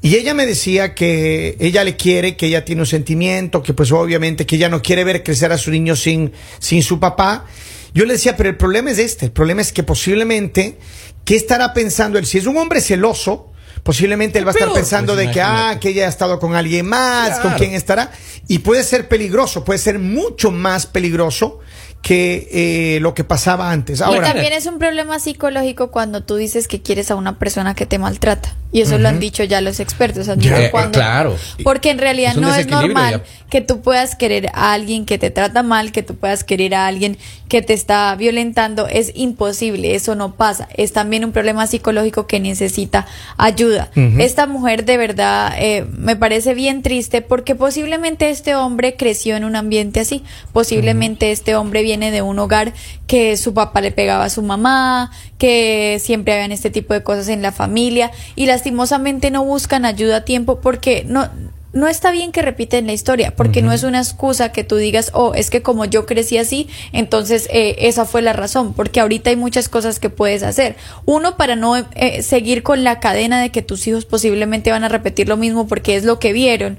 Y 0.00 0.16
ella 0.16 0.34
me 0.34 0.44
decía 0.44 0.96
que 0.96 1.56
ella 1.60 1.84
le 1.84 1.94
quiere, 1.94 2.36
que 2.36 2.46
ella 2.46 2.64
tiene 2.64 2.82
un 2.82 2.88
sentimiento, 2.88 3.62
que 3.62 3.72
pues 3.72 3.92
obviamente 3.92 4.44
que 4.44 4.56
ella 4.56 4.68
no 4.68 4.82
quiere 4.82 5.04
ver 5.04 5.22
crecer 5.22 5.52
a 5.52 5.56
su 5.56 5.70
niño 5.70 5.94
sin, 5.94 6.32
sin 6.58 6.82
su 6.82 6.98
papá. 6.98 7.46
Yo 7.94 8.06
le 8.06 8.14
decía, 8.14 8.36
pero 8.36 8.48
el 8.48 8.56
problema 8.56 8.90
es 8.90 8.98
este, 8.98 9.26
el 9.26 9.32
problema 9.32 9.60
es 9.60 9.72
que 9.72 9.84
posiblemente, 9.84 10.78
¿qué 11.24 11.36
estará 11.36 11.72
pensando 11.72 12.18
él? 12.18 12.26
Si 12.26 12.38
es 12.38 12.46
un 12.46 12.56
hombre 12.56 12.80
celoso, 12.80 13.51
posiblemente 13.82 14.38
él 14.38 14.46
va 14.46 14.50
a 14.50 14.52
estar 14.52 14.68
Peor, 14.68 14.78
pensando 14.78 15.14
pues, 15.14 15.26
de 15.26 15.32
que, 15.32 15.40
ah, 15.40 15.78
que 15.80 15.90
ella 15.90 16.06
ha 16.06 16.08
estado 16.08 16.38
con 16.38 16.54
alguien 16.54 16.86
más, 16.86 17.40
con 17.40 17.54
quién 17.54 17.74
estará. 17.74 18.12
Y 18.48 18.60
puede 18.60 18.84
ser 18.84 19.08
peligroso, 19.08 19.64
puede 19.64 19.78
ser 19.78 19.98
mucho 19.98 20.50
más 20.50 20.86
peligroso 20.86 21.60
que 22.02 22.48
eh, 22.96 23.00
lo 23.00 23.14
que 23.14 23.22
pasaba 23.24 23.70
antes. 23.70 24.00
y 24.00 24.02
Ahora, 24.02 24.32
también 24.32 24.52
es 24.52 24.66
un 24.66 24.78
problema 24.78 25.18
psicológico 25.20 25.90
cuando 25.92 26.22
tú 26.22 26.34
dices 26.36 26.66
que 26.68 26.82
quieres 26.82 27.10
a 27.10 27.14
una 27.14 27.38
persona 27.38 27.74
que 27.74 27.86
te 27.86 27.98
maltrata. 27.98 28.56
Y 28.74 28.80
eso 28.80 28.96
lo 28.96 29.06
han 29.10 29.20
dicho 29.20 29.44
ya 29.44 29.60
los 29.60 29.80
expertos. 29.80 30.28
han 30.30 30.38
dicho 30.38 30.54
Ya, 30.54 30.64
eh, 30.64 30.70
cuando- 30.70 30.92
claro. 30.98 31.36
Porque 31.62 31.90
en 31.90 31.98
realidad 31.98 32.32
Es 32.32 32.38
no 32.38 32.54
es 32.54 32.66
normal 32.68 33.22
ya. 33.22 33.48
que 33.50 33.60
tú 33.60 33.82
puedas 33.82 34.16
querer 34.16 34.48
a 34.54 34.72
alguien 34.72 35.04
que 35.04 35.18
te 35.18 35.30
trata 35.30 35.62
mal, 35.62 35.92
que 35.92 36.02
tú 36.02 36.14
puedas 36.16 36.42
querer 36.42 36.74
a 36.74 36.86
alguien 36.86 37.18
que 37.50 37.60
te 37.60 37.74
está 37.74 38.14
violentando. 38.16 38.86
Es 38.88 39.12
imposible, 39.14 39.94
eso 39.94 40.14
no 40.14 40.36
pasa. 40.36 40.68
Es 40.74 40.94
también 40.94 41.22
un 41.26 41.32
problema 41.32 41.66
psicológico 41.66 42.26
que 42.26 42.40
necesita 42.40 43.06
ayuda. 43.36 43.90
Esta 44.18 44.46
mujer 44.46 44.86
de 44.86 44.96
verdad 44.96 45.52
eh, 45.58 45.84
me 45.94 46.16
parece 46.16 46.54
bien 46.54 46.80
triste 46.80 47.20
porque 47.20 47.54
posiblemente 47.54 48.30
este 48.30 48.54
hombre 48.54 48.96
creció 48.96 49.36
en 49.36 49.44
un 49.44 49.54
ambiente 49.54 50.00
así. 50.00 50.24
Posiblemente 50.54 51.30
este 51.30 51.56
hombre 51.56 51.82
viene 51.92 52.10
de 52.10 52.22
un 52.22 52.38
hogar 52.38 52.72
que 53.06 53.36
su 53.36 53.52
papá 53.52 53.82
le 53.82 53.92
pegaba 53.92 54.24
a 54.24 54.30
su 54.30 54.40
mamá, 54.42 55.10
que 55.36 55.98
siempre 56.00 56.32
habían 56.32 56.52
este 56.52 56.70
tipo 56.70 56.94
de 56.94 57.02
cosas 57.02 57.28
en 57.28 57.42
la 57.42 57.52
familia 57.52 58.10
y 58.34 58.46
lastimosamente 58.46 59.30
no 59.30 59.44
buscan 59.44 59.84
ayuda 59.84 60.16
a 60.16 60.24
tiempo 60.24 60.60
porque 60.60 61.04
no 61.06 61.28
no 61.72 61.88
está 61.88 62.10
bien 62.10 62.32
que 62.32 62.42
repiten 62.42 62.86
la 62.86 62.92
historia, 62.92 63.34
porque 63.34 63.62
no 63.62 63.72
es 63.72 63.82
una 63.82 63.98
excusa 63.98 64.52
que 64.52 64.62
tú 64.62 64.76
digas, 64.76 65.10
oh, 65.14 65.32
es 65.34 65.48
que 65.48 65.62
como 65.62 65.86
yo 65.86 66.04
crecí 66.04 66.36
así, 66.36 66.68
entonces 66.92 67.48
eh, 67.50 67.76
esa 67.78 68.04
fue 68.04 68.20
la 68.20 68.34
razón, 68.34 68.74
porque 68.74 69.00
ahorita 69.00 69.30
hay 69.30 69.36
muchas 69.36 69.70
cosas 69.70 69.98
que 69.98 70.10
puedes 70.10 70.42
hacer. 70.42 70.76
Uno, 71.06 71.36
para 71.38 71.56
no 71.56 71.78
eh, 71.78 72.22
seguir 72.22 72.62
con 72.62 72.84
la 72.84 73.00
cadena 73.00 73.40
de 73.40 73.48
que 73.50 73.62
tus 73.62 73.86
hijos 73.86 74.04
posiblemente 74.04 74.70
van 74.70 74.84
a 74.84 74.88
repetir 74.88 75.28
lo 75.28 75.38
mismo 75.38 75.66
porque 75.66 75.96
es 75.96 76.04
lo 76.04 76.18
que 76.18 76.34
vieron. 76.34 76.78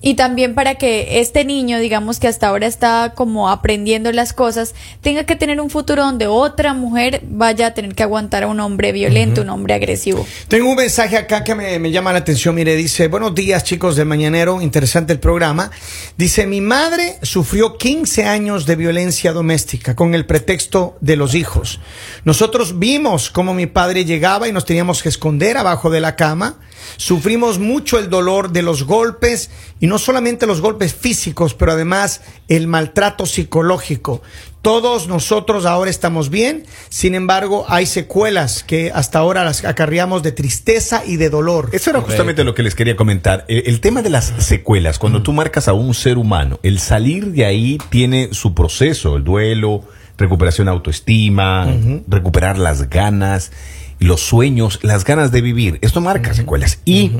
Y 0.00 0.14
también 0.14 0.54
para 0.54 0.76
que 0.76 1.20
este 1.20 1.44
niño, 1.44 1.78
digamos 1.78 2.20
que 2.20 2.28
hasta 2.28 2.48
ahora 2.48 2.66
está 2.66 3.14
como 3.16 3.50
aprendiendo 3.50 4.12
las 4.12 4.32
cosas, 4.32 4.74
tenga 5.00 5.24
que 5.24 5.34
tener 5.34 5.60
un 5.60 5.70
futuro 5.70 6.04
donde 6.04 6.28
otra 6.28 6.72
mujer 6.72 7.22
vaya 7.24 7.68
a 7.68 7.74
tener 7.74 7.94
que 7.94 8.04
aguantar 8.04 8.44
a 8.44 8.46
un 8.46 8.60
hombre 8.60 8.92
violento, 8.92 9.42
un 9.42 9.50
hombre 9.50 9.74
agresivo. 9.74 10.26
Tengo 10.46 10.70
un 10.70 10.76
mensaje 10.76 11.16
acá 11.16 11.42
que 11.42 11.54
me, 11.54 11.78
me 11.78 11.90
llama 11.90 12.12
la 12.12 12.20
atención. 12.20 12.54
Mire, 12.54 12.76
dice, 12.76 13.08
buenos 13.08 13.34
días 13.34 13.64
chicos 13.64 13.96
del 13.96 14.06
Mañanero, 14.06 14.62
interesante 14.62 15.12
el 15.12 15.18
programa. 15.18 15.70
Dice, 16.16 16.46
mi 16.46 16.60
madre 16.60 17.18
sufrió 17.22 17.76
15 17.76 18.24
años 18.24 18.66
de 18.66 18.76
violencia 18.76 19.32
doméstica 19.32 19.96
con 19.96 20.14
el 20.14 20.26
pretexto 20.26 20.96
de 21.00 21.16
los 21.16 21.34
hijos. 21.34 21.80
Nosotros 22.24 22.78
vimos 22.78 23.30
cómo 23.30 23.52
mi 23.52 23.66
padre 23.66 24.04
llegaba 24.04 24.48
y 24.48 24.52
nos 24.52 24.64
teníamos 24.64 25.02
que 25.02 25.08
esconder 25.08 25.56
abajo 25.56 25.90
de 25.90 26.00
la 26.00 26.14
cama. 26.14 26.60
Sufrimos 26.96 27.58
mucho 27.58 27.98
el 27.98 28.10
dolor 28.10 28.52
de 28.52 28.62
los 28.62 28.84
golpes 28.84 29.50
y 29.80 29.86
no 29.86 29.98
solamente 29.98 30.46
los 30.46 30.60
golpes 30.60 30.94
físicos, 30.94 31.54
pero 31.54 31.72
además 31.72 32.22
el 32.48 32.66
maltrato 32.66 33.26
psicológico. 33.26 34.22
Todos 34.62 35.06
nosotros 35.06 35.66
ahora 35.66 35.90
estamos 35.90 36.30
bien, 36.30 36.64
sin 36.88 37.14
embargo 37.14 37.64
hay 37.68 37.86
secuelas 37.86 38.64
que 38.64 38.90
hasta 38.92 39.20
ahora 39.20 39.44
las 39.44 39.64
acarreamos 39.64 40.22
de 40.22 40.32
tristeza 40.32 41.02
y 41.06 41.16
de 41.16 41.30
dolor. 41.30 41.70
Eso 41.72 41.90
era 41.90 42.00
justamente 42.00 42.42
lo 42.42 42.54
que 42.54 42.64
les 42.64 42.74
quería 42.74 42.96
comentar. 42.96 43.44
El, 43.48 43.62
el 43.66 43.80
tema 43.80 44.02
de 44.02 44.10
las 44.10 44.32
secuelas, 44.38 44.98
cuando 44.98 45.22
tú 45.22 45.32
marcas 45.32 45.68
a 45.68 45.72
un 45.74 45.94
ser 45.94 46.18
humano, 46.18 46.58
el 46.62 46.80
salir 46.80 47.26
de 47.28 47.44
ahí 47.44 47.78
tiene 47.88 48.30
su 48.32 48.52
proceso, 48.52 49.16
el 49.16 49.24
duelo, 49.24 49.84
recuperación 50.18 50.66
de 50.66 50.72
autoestima, 50.72 51.66
recuperar 52.08 52.58
las 52.58 52.90
ganas, 52.90 53.52
los 53.98 54.20
sueños, 54.20 54.78
las 54.82 55.04
ganas 55.04 55.32
de 55.32 55.40
vivir. 55.40 55.78
Esto 55.82 56.00
marca 56.00 56.34
secuelas. 56.34 56.80
Y 56.84 57.12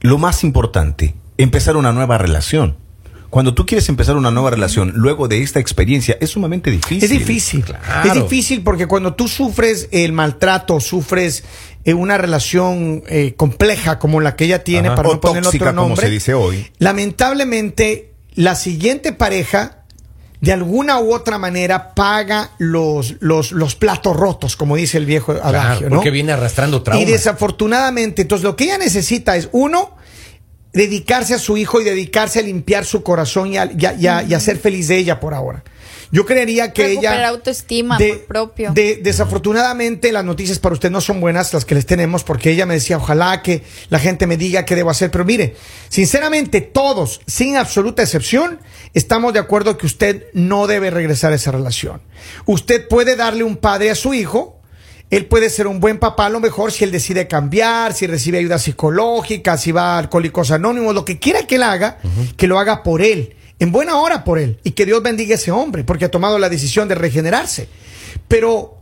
lo 0.00 0.18
más 0.18 0.44
importante, 0.44 1.14
empezar 1.38 1.76
una 1.76 1.92
nueva 1.92 2.18
relación. 2.18 2.76
Cuando 3.30 3.54
tú 3.54 3.64
quieres 3.64 3.88
empezar 3.88 4.16
una 4.16 4.30
nueva 4.30 4.50
relación 4.50 4.92
luego 4.94 5.26
de 5.26 5.42
esta 5.42 5.58
experiencia, 5.58 6.18
es 6.20 6.28
sumamente 6.30 6.70
difícil. 6.70 7.02
Es 7.02 7.08
difícil. 7.10 7.64
Claro. 7.64 8.08
Es 8.08 8.14
difícil 8.14 8.62
porque 8.62 8.86
cuando 8.86 9.14
tú 9.14 9.26
sufres 9.26 9.88
el 9.90 10.12
maltrato, 10.12 10.80
sufres 10.80 11.42
eh, 11.84 11.94
una 11.94 12.18
relación 12.18 13.02
eh, 13.08 13.32
compleja 13.34 13.98
como 13.98 14.20
la 14.20 14.36
que 14.36 14.44
ella 14.44 14.64
tiene, 14.64 14.88
Ajá. 14.88 14.96
para 14.96 15.08
O 15.08 15.14
no 15.14 15.20
poner 15.20 15.46
otro 15.46 15.58
como 15.60 15.72
nombre, 15.72 16.04
se 16.06 16.10
dice 16.10 16.34
hoy. 16.34 16.66
lamentablemente 16.78 18.12
la 18.34 18.54
siguiente 18.54 19.12
pareja 19.12 19.81
de 20.42 20.52
alguna 20.52 20.98
u 21.00 21.14
otra 21.14 21.38
manera 21.38 21.94
paga 21.94 22.50
los, 22.58 23.14
los, 23.20 23.52
los 23.52 23.74
platos 23.76 24.14
rotos, 24.16 24.56
como 24.56 24.76
dice 24.76 24.98
el 24.98 25.06
viejo 25.06 25.32
Claro, 25.32 25.46
adagio, 25.48 25.88
¿no? 25.88 25.94
porque 25.96 26.10
viene 26.10 26.32
arrastrando 26.32 26.78
Y 26.78 26.80
traumas. 26.82 27.06
desafortunadamente, 27.08 28.22
entonces 28.22 28.42
lo 28.44 28.56
que 28.56 28.64
ella 28.64 28.76
necesita 28.78 29.36
es, 29.36 29.48
uno, 29.52 29.96
dedicarse 30.72 31.34
a 31.34 31.38
su 31.38 31.56
hijo 31.56 31.80
y 31.80 31.84
dedicarse 31.84 32.40
a 32.40 32.42
limpiar 32.42 32.84
su 32.84 33.02
corazón 33.02 33.52
y 33.52 33.58
a, 33.58 33.66
y 33.66 33.86
a- 33.86 33.94
y 33.94 34.06
a- 34.06 34.22
y 34.24 34.34
a 34.34 34.40
ser 34.40 34.58
feliz 34.58 34.88
de 34.88 34.96
ella 34.96 35.20
por 35.20 35.32
ahora. 35.32 35.62
Yo 36.14 36.26
creería 36.26 36.74
que 36.74 36.88
Recuperar 36.88 37.14
ella... 37.20 37.28
autoestima, 37.28 37.96
amor 37.96 38.20
propio. 38.28 38.70
de- 38.72 39.00
desafortunadamente 39.02 40.12
las 40.12 40.24
noticias 40.26 40.58
para 40.58 40.74
usted 40.74 40.90
no 40.90 41.00
son 41.00 41.20
buenas 41.22 41.52
las 41.54 41.64
que 41.64 41.74
les 41.74 41.86
tenemos 41.86 42.22
porque 42.22 42.50
ella 42.50 42.66
me 42.66 42.74
decía, 42.74 42.98
ojalá 42.98 43.40
que 43.42 43.62
la 43.88 43.98
gente 43.98 44.26
me 44.26 44.36
diga 44.36 44.66
qué 44.66 44.76
debo 44.76 44.90
hacer. 44.90 45.10
Pero 45.10 45.24
mire, 45.24 45.56
sinceramente 45.88 46.60
todos, 46.60 47.22
sin 47.26 47.56
absoluta 47.56 48.02
excepción, 48.02 48.60
estamos 48.92 49.32
de 49.32 49.38
acuerdo 49.40 49.78
que 49.78 49.86
usted 49.86 50.26
no 50.34 50.66
debe 50.66 50.90
regresar 50.90 51.32
a 51.32 51.36
esa 51.36 51.50
relación. 51.50 52.02
Usted 52.44 52.86
puede 52.88 53.16
darle 53.16 53.42
un 53.44 53.56
padre 53.56 53.90
a 53.90 53.94
su 53.94 54.12
hijo, 54.14 54.60
él 55.10 55.26
puede 55.26 55.48
ser 55.50 55.66
un 55.66 55.80
buen 55.80 55.98
papá 55.98 56.26
a 56.26 56.30
lo 56.30 56.40
mejor 56.40 56.72
si 56.72 56.84
él 56.84 56.90
decide 56.90 57.26
cambiar, 57.28 57.92
si 57.94 58.06
recibe 58.06 58.38
ayuda 58.38 58.58
psicológica, 58.58 59.56
si 59.58 59.72
va 59.72 59.94
a 59.94 59.98
Alcohólicos 59.98 60.50
Anónimos, 60.50 60.94
lo 60.94 61.04
que 61.04 61.18
quiera 61.18 61.46
que 61.46 61.56
él 61.56 61.62
haga, 61.62 61.98
que 62.36 62.46
lo 62.46 62.58
haga 62.58 62.82
por 62.82 63.02
él, 63.02 63.34
en 63.58 63.72
buena 63.72 63.98
hora 63.98 64.24
por 64.24 64.38
él, 64.38 64.58
y 64.64 64.72
que 64.72 64.86
Dios 64.86 65.02
bendiga 65.02 65.32
a 65.32 65.36
ese 65.36 65.50
hombre, 65.50 65.84
porque 65.84 66.04
ha 66.04 66.10
tomado 66.10 66.38
la 66.38 66.48
decisión 66.48 66.88
de 66.88 66.94
regenerarse. 66.94 67.68
Pero 68.28 68.78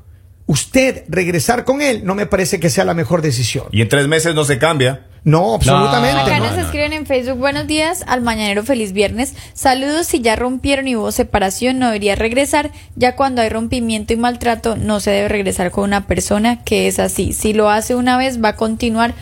usted 0.47 1.05
regresar 1.09 1.65
con 1.65 1.81
él 1.81 2.03
no 2.05 2.17
me 2.17 2.27
parece 2.27 2.59
que 2.59 2.71
sea 2.71 2.85
la 2.85 2.95
mejor 2.95 3.23
decisión. 3.23 3.67
Y 3.71 3.83
en 3.83 3.89
tres 3.89 4.09
meses 4.09 4.35
no 4.35 4.45
se 4.45 4.59
cambia. 4.59 5.07
No, 5.23 5.55
absolutamente. 5.55 6.23
Acá 6.23 6.39
no. 6.39 6.47
nos 6.47 6.59
escriben 6.59 6.93
en 6.93 7.07
Facebook, 7.07 7.39
buenos 7.39 7.67
días, 7.67 8.05
al 8.07 8.23
mañanero 8.23 8.65
feliz 8.65 8.93
viernes. 8.93 9.35
Saludos, 9.53 10.07
si 10.07 10.21
ya 10.23 10.35
rompieron 10.35 10.89
y 10.89 10.97
hubo 10.97 11.13
separación, 11.13 11.79
no 11.79 11.87
debería 11.87 12.17
regresar. 12.17 12.73
Ya 12.97 13.17
cuando 13.17 13.43
hay 13.43 13.49
rompimiento 13.49 14.13
y 14.13 14.17
maltrato, 14.17 14.77
no 14.77 14.99
se 14.99 15.11
debe 15.11 15.29
regresar 15.29 15.71
con 15.71 15.85
una 15.85 16.07
persona 16.07 16.65
que 16.65 16.89
es 16.89 16.99
así. 16.99 17.33
Si 17.33 17.53
lo 17.53 17.71
hace 17.71 17.95
una 17.95 18.17
vez, 18.17 18.43
va 18.43 18.51
a 18.51 18.57
continuar 18.57 19.15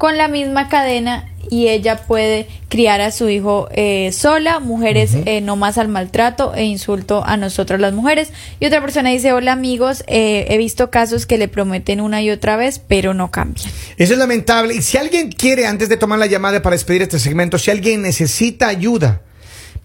con 0.00 0.16
la 0.16 0.28
misma 0.28 0.70
cadena 0.70 1.28
y 1.50 1.68
ella 1.68 2.06
puede 2.06 2.48
criar 2.70 3.02
a 3.02 3.10
su 3.10 3.28
hijo 3.28 3.68
eh, 3.70 4.12
sola, 4.12 4.58
mujeres 4.58 5.10
eh, 5.26 5.42
no 5.42 5.56
más 5.56 5.76
al 5.76 5.88
maltrato 5.88 6.54
e 6.54 6.64
insulto 6.64 7.22
a 7.22 7.36
nosotras 7.36 7.78
las 7.80 7.92
mujeres. 7.92 8.32
Y 8.60 8.64
otra 8.64 8.80
persona 8.80 9.10
dice, 9.10 9.34
hola 9.34 9.52
amigos, 9.52 10.02
eh, 10.06 10.46
he 10.48 10.56
visto 10.56 10.90
casos 10.90 11.26
que 11.26 11.36
le 11.36 11.48
prometen 11.48 12.00
una 12.00 12.22
y 12.22 12.30
otra 12.30 12.56
vez, 12.56 12.78
pero 12.78 13.12
no 13.12 13.30
cambian. 13.30 13.70
Eso 13.98 14.14
es 14.14 14.18
lamentable. 14.18 14.74
Y 14.74 14.80
si 14.80 14.96
alguien 14.96 15.30
quiere, 15.32 15.66
antes 15.66 15.90
de 15.90 15.98
tomar 15.98 16.18
la 16.18 16.26
llamada 16.26 16.62
para 16.62 16.76
despedir 16.76 17.02
este 17.02 17.18
segmento, 17.18 17.58
si 17.58 17.70
alguien 17.70 18.00
necesita 18.00 18.68
ayuda 18.68 19.20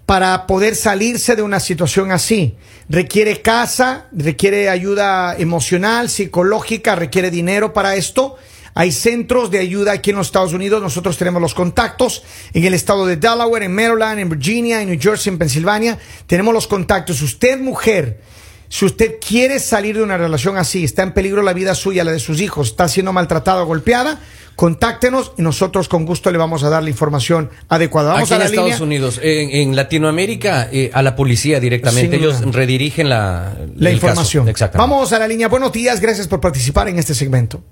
para 0.05 0.47
poder 0.47 0.77
salirse 0.77 1.35
de 1.35 1.41
una 1.41 1.59
situación 1.59 2.13
así, 2.13 2.55
requiere 2.87 3.41
casa, 3.41 4.05
requiere 4.13 4.69
ayuda 4.69 5.35
emocional, 5.37 6.09
psicológica, 6.09 6.95
requiere 6.95 7.31
dinero 7.31 7.73
para 7.73 7.97
esto. 7.97 8.37
Hay 8.77 8.91
centros 8.91 9.49
de 9.51 9.59
ayuda 9.59 9.93
aquí 9.93 10.09
en 10.09 10.17
los 10.17 10.27
Estados 10.27 10.51
Unidos. 10.51 10.81
Nosotros 10.81 11.17
tenemos 11.17 11.41
los 11.41 11.53
contactos 11.53 12.23
en 12.53 12.65
el 12.65 12.73
estado 12.73 13.05
de 13.05 13.15
Delaware, 13.15 13.63
en 13.63 13.73
Maryland, 13.73 14.19
en 14.19 14.29
Virginia, 14.29 14.81
en 14.81 14.89
New 14.89 14.99
Jersey, 15.01 15.31
en 15.31 15.39
Pensilvania. 15.39 15.97
Tenemos 16.27 16.53
los 16.53 16.67
contactos. 16.67 17.21
Usted, 17.21 17.57
mujer, 17.61 18.19
si 18.67 18.83
usted 18.83 19.15
quiere 19.25 19.59
salir 19.59 19.95
de 19.95 20.03
una 20.03 20.17
relación 20.17 20.57
así, 20.57 20.83
está 20.83 21.03
en 21.03 21.13
peligro 21.13 21.41
la 21.41 21.53
vida 21.53 21.73
suya, 21.73 22.03
la 22.03 22.11
de 22.11 22.19
sus 22.19 22.41
hijos, 22.41 22.67
está 22.67 22.89
siendo 22.89 23.13
maltratada 23.13 23.63
o 23.63 23.65
golpeada, 23.65 24.19
contáctenos 24.57 25.31
y 25.37 25.41
nosotros 25.41 25.87
con 25.87 26.05
gusto 26.05 26.29
le 26.29 26.37
vamos 26.37 26.65
a 26.65 26.69
dar 26.69 26.83
la 26.83 26.89
información 26.89 27.49
adecuada. 27.69 28.11
Vamos 28.11 28.29
Aquí 28.29 28.33
a 28.33 28.35
en 28.35 28.39
la 28.39 28.45
Estados 28.47 28.69
línea. 28.71 28.83
Unidos, 28.83 29.19
en, 29.23 29.51
en 29.51 29.75
Latinoamérica, 29.77 30.67
eh, 30.69 30.91
a 30.93 31.01
la 31.01 31.15
policía 31.15 31.61
directamente. 31.61 32.17
Ellos 32.17 32.41
redirigen 32.53 33.07
la, 33.07 33.55
La 33.77 33.91
información. 33.91 34.49
Exactamente. 34.49 34.91
Vamos 34.91 35.13
a 35.13 35.19
la 35.19 35.29
línea. 35.29 35.47
Buenos 35.47 35.71
días, 35.71 36.01
gracias 36.01 36.27
por 36.27 36.41
participar 36.41 36.89
en 36.89 36.99
este 36.99 37.15
segmento. 37.15 37.63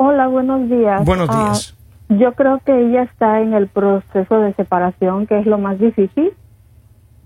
Hola, 0.00 0.28
buenos 0.28 0.68
días. 0.70 1.04
Buenos 1.04 1.28
Ah, 1.28 1.50
días. 1.50 1.74
yo 2.08 2.32
creo 2.34 2.60
que 2.64 2.72
ella 2.86 3.02
está 3.02 3.40
en 3.40 3.52
el 3.52 3.66
proceso 3.66 4.40
de 4.40 4.54
separación, 4.54 5.26
que 5.26 5.40
es 5.40 5.46
lo 5.46 5.58
más 5.58 5.78
difícil, 5.80 6.32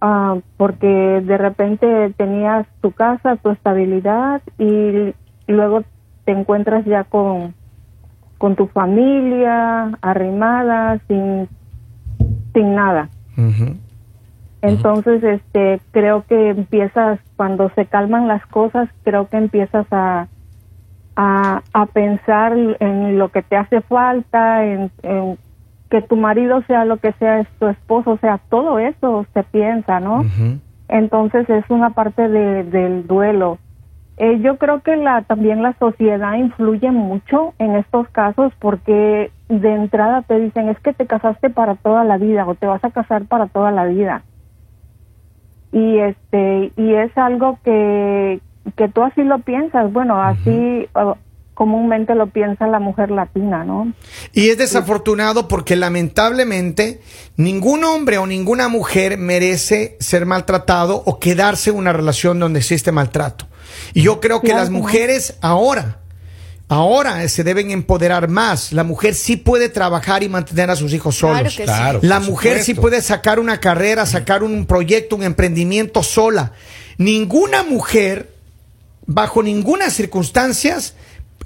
ah, 0.01 0.39
porque 0.57 0.87
de 0.87 1.37
repente 1.37 2.15
tenías 2.17 2.67
tu 2.81 2.93
casa, 2.93 3.37
tu 3.37 3.51
estabilidad 3.51 4.41
y 4.59 5.15
luego 5.47 5.83
te 6.25 6.33
encuentras 6.33 6.87
ya 6.87 7.05
con, 7.05 7.55
con 8.39 8.57
tu 8.57 8.67
familia 8.69 9.91
arrimada, 10.01 10.99
sin, 11.09 11.49
sin 12.55 12.75
nada. 12.75 13.11
Entonces, 14.63 15.23
este, 15.23 15.81
creo 15.91 16.25
que 16.27 16.51
empiezas, 16.51 17.21
cuando 17.37 17.69
se 17.75 17.85
calman 17.85 18.29
las 18.29 18.47
cosas, 18.47 18.89
creo 19.03 19.29
que 19.29 19.37
empiezas 19.37 19.87
a, 19.91 20.29
a, 21.17 21.63
a 21.73 21.87
pensar 21.87 22.57
en 22.57 23.19
lo 23.19 23.31
que 23.31 23.43
te 23.43 23.57
hace 23.57 23.81
falta, 23.83 24.65
en, 24.65 24.91
en 25.03 25.39
que 25.93 26.01
tu 26.01 26.17
marido 26.17 26.63
sea 26.63 26.87
lo 26.87 26.97
que 26.97 27.13
sea, 27.13 27.41
es 27.41 27.49
tu 27.59 27.67
esposo, 27.69 28.13
o 28.13 28.17
sea, 28.17 28.41
todo 28.49 28.79
eso 28.79 29.27
se 29.35 29.43
piensa, 29.43 30.01
¿no? 30.01 30.25
Entonces 30.89 31.49
es 31.51 31.65
una 31.69 31.91
parte 31.91 32.29
de, 32.29 32.65
del 32.65 33.07
duelo. 33.07 33.59
Eh, 34.17 34.41
yo 34.41 34.57
creo 34.57 34.81
que 34.81 34.97
la, 34.97 35.21
también 35.23 35.63
la 35.63 35.75
sociedad 35.79 36.35
influye 36.35 36.91
mucho 36.91 37.53
en 37.59 37.77
estos 37.77 38.09
casos 38.09 38.55
porque 38.59 39.31
de 39.49 39.75
entrada 39.75 40.23
te 40.23 40.39
dicen 40.39 40.71
es 40.71 40.79
que 40.81 40.95
te 40.95 41.07
casaste 41.07 41.51
para 41.51 41.75
toda 41.75 42.05
la 42.05 42.17
vida 42.17 42.47
o 42.47 42.55
te 42.55 42.67
vas 42.67 42.83
a 42.85 42.91
casar 42.91 43.27
para 43.27 43.47
toda 43.49 43.71
la 43.71 43.85
vida. 43.85 44.23
Y 45.73 45.99
este 45.99 46.73
y 46.77 46.95
es 46.95 47.17
algo 47.19 47.59
que, 47.65 48.41
que 48.77 48.89
tú 48.89 49.03
así 49.03 49.23
lo 49.23 49.41
piensas, 49.41 49.93
bueno, 49.93 50.21
así 50.23 50.87
uh, 50.95 51.15
comúnmente 51.55 52.15
lo 52.15 52.29
piensa 52.29 52.67
la 52.67 52.79
mujer 52.79 53.11
latina, 53.11 53.65
¿no? 53.65 53.93
Y 54.33 54.49
es 54.49 54.59
desafortunado 54.59 55.49
porque 55.49 55.77
lamentablemente 55.77 57.01
ningún 57.37 57.85
hombre 57.85 58.19
o 58.19 58.27
ninguna 58.27 58.69
mujer 58.69 59.19
merece 59.19 59.97
ser 60.01 60.27
maltratado 60.27 61.03
o 61.07 61.19
quedarse 61.19 61.71
en 61.71 61.77
una 61.77 61.93
relación 61.93 62.39
donde 62.39 62.61
existe 62.61 62.91
maltrato. 62.93 63.47
Y 63.95 64.03
yo 64.03 64.21
creo 64.21 64.41
que 64.41 64.49
Claro 64.49 64.61
las 64.61 64.71
no. 64.71 64.79
mujeres 64.79 65.37
ahora, 65.41 65.99
ahora 66.69 67.29
se 67.29 67.45
deben 67.45 67.71
empoderar 67.71 68.29
más. 68.29 68.73
La 68.73 68.83
mujer 68.85 69.15
sí 69.15 69.37
puede 69.37 69.69
trabajar 69.69 70.23
y 70.23 70.29
mantener 70.29 70.71
a 70.71 70.77
sus 70.77 70.93
hijos 70.95 71.19
Claro 71.19 71.37
solos. 71.39 71.57
que 71.57 71.63
sí. 71.63 71.69
Claro. 71.69 71.99
La 72.03 72.21
mujer 72.21 72.63
sí 72.63 72.75
puede 72.75 73.03
sacar 73.03 73.39
una 73.39 73.59
carrera, 73.61 74.07
sacar 74.07 74.43
un 74.43 74.65
proyecto, 74.67 75.17
un 75.17 75.23
emprendimiento 75.23 76.03
sola. 76.03 76.53
Ninguna 76.99 77.63
mujer, 77.63 78.32
bajo 79.15 79.43
ninguna 79.43 79.91
circunstancias, 79.91 80.95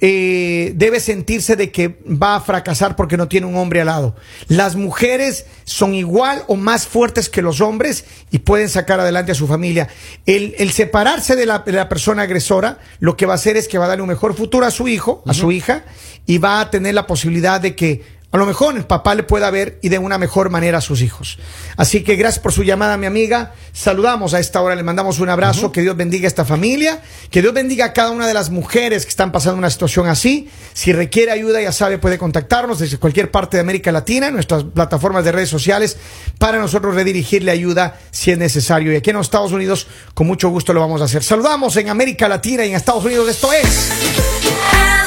eh, 0.00 0.72
debe 0.76 1.00
sentirse 1.00 1.56
de 1.56 1.72
que 1.72 1.98
va 2.06 2.36
a 2.36 2.40
fracasar 2.40 2.96
porque 2.96 3.16
no 3.16 3.28
tiene 3.28 3.46
un 3.46 3.56
hombre 3.56 3.80
al 3.80 3.86
lado. 3.86 4.14
Las 4.46 4.76
mujeres 4.76 5.46
son 5.64 5.94
igual 5.94 6.44
o 6.48 6.56
más 6.56 6.86
fuertes 6.86 7.30
que 7.30 7.40
los 7.40 7.62
hombres 7.62 8.04
y 8.30 8.40
pueden 8.40 8.68
sacar 8.68 9.00
adelante 9.00 9.32
a 9.32 9.34
su 9.34 9.46
familia. 9.46 9.88
El, 10.26 10.54
el 10.58 10.70
separarse 10.72 11.34
de 11.34 11.46
la, 11.46 11.60
de 11.60 11.72
la 11.72 11.88
persona 11.88 12.22
agresora 12.22 12.78
lo 13.00 13.16
que 13.16 13.24
va 13.24 13.32
a 13.32 13.36
hacer 13.36 13.56
es 13.56 13.68
que 13.68 13.78
va 13.78 13.86
a 13.86 13.88
darle 13.88 14.02
un 14.02 14.08
mejor 14.08 14.34
futuro 14.34 14.66
a 14.66 14.70
su 14.70 14.86
hijo, 14.86 15.22
a 15.26 15.32
su 15.32 15.50
hija, 15.50 15.84
y 16.26 16.38
va 16.38 16.60
a 16.60 16.70
tener 16.70 16.94
la 16.94 17.06
posibilidad 17.06 17.60
de 17.60 17.74
que 17.74 18.02
a 18.36 18.40
lo 18.40 18.46
mejor 18.46 18.76
el 18.76 18.84
papá 18.84 19.14
le 19.14 19.22
pueda 19.22 19.50
ver 19.50 19.78
y 19.82 19.88
de 19.88 19.98
una 19.98 20.18
mejor 20.18 20.50
manera 20.50 20.78
a 20.78 20.80
sus 20.80 21.00
hijos. 21.02 21.38
Así 21.76 22.02
que 22.02 22.16
gracias 22.16 22.42
por 22.42 22.52
su 22.52 22.62
llamada, 22.62 22.96
mi 22.96 23.06
amiga. 23.06 23.54
Saludamos 23.72 24.34
a 24.34 24.40
esta 24.40 24.60
hora, 24.60 24.74
le 24.74 24.82
mandamos 24.82 25.18
un 25.20 25.28
abrazo. 25.28 25.72
Que 25.72 25.82
Dios 25.82 25.96
bendiga 25.96 26.26
a 26.26 26.28
esta 26.28 26.44
familia. 26.44 27.02
Que 27.30 27.40
Dios 27.40 27.54
bendiga 27.54 27.86
a 27.86 27.92
cada 27.92 28.10
una 28.10 28.26
de 28.26 28.34
las 28.34 28.50
mujeres 28.50 29.04
que 29.04 29.10
están 29.10 29.32
pasando 29.32 29.58
una 29.58 29.70
situación 29.70 30.06
así. 30.06 30.50
Si 30.74 30.92
requiere 30.92 31.32
ayuda, 31.32 31.60
ya 31.60 31.72
sabe, 31.72 31.98
puede 31.98 32.18
contactarnos 32.18 32.78
desde 32.78 32.98
cualquier 32.98 33.30
parte 33.30 33.56
de 33.56 33.62
América 33.62 33.90
Latina, 33.92 34.28
en 34.28 34.34
nuestras 34.34 34.64
plataformas 34.64 35.24
de 35.24 35.32
redes 35.32 35.48
sociales, 35.48 35.96
para 36.38 36.58
nosotros 36.58 36.94
redirigirle 36.94 37.50
ayuda 37.50 37.98
si 38.10 38.30
es 38.30 38.38
necesario. 38.38 38.92
Y 38.92 38.96
aquí 38.96 39.10
en 39.10 39.16
los 39.16 39.26
Estados 39.26 39.52
Unidos, 39.52 39.86
con 40.14 40.26
mucho 40.26 40.50
gusto 40.50 40.72
lo 40.72 40.80
vamos 40.80 41.00
a 41.00 41.04
hacer. 41.04 41.24
Saludamos 41.24 41.76
en 41.76 41.88
América 41.88 42.28
Latina 42.28 42.64
y 42.64 42.70
en 42.70 42.76
Estados 42.76 43.04
Unidos. 43.04 43.28
Esto 43.28 43.52
es. 43.52 43.92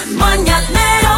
El 0.06 0.16
mañanero 0.16 1.09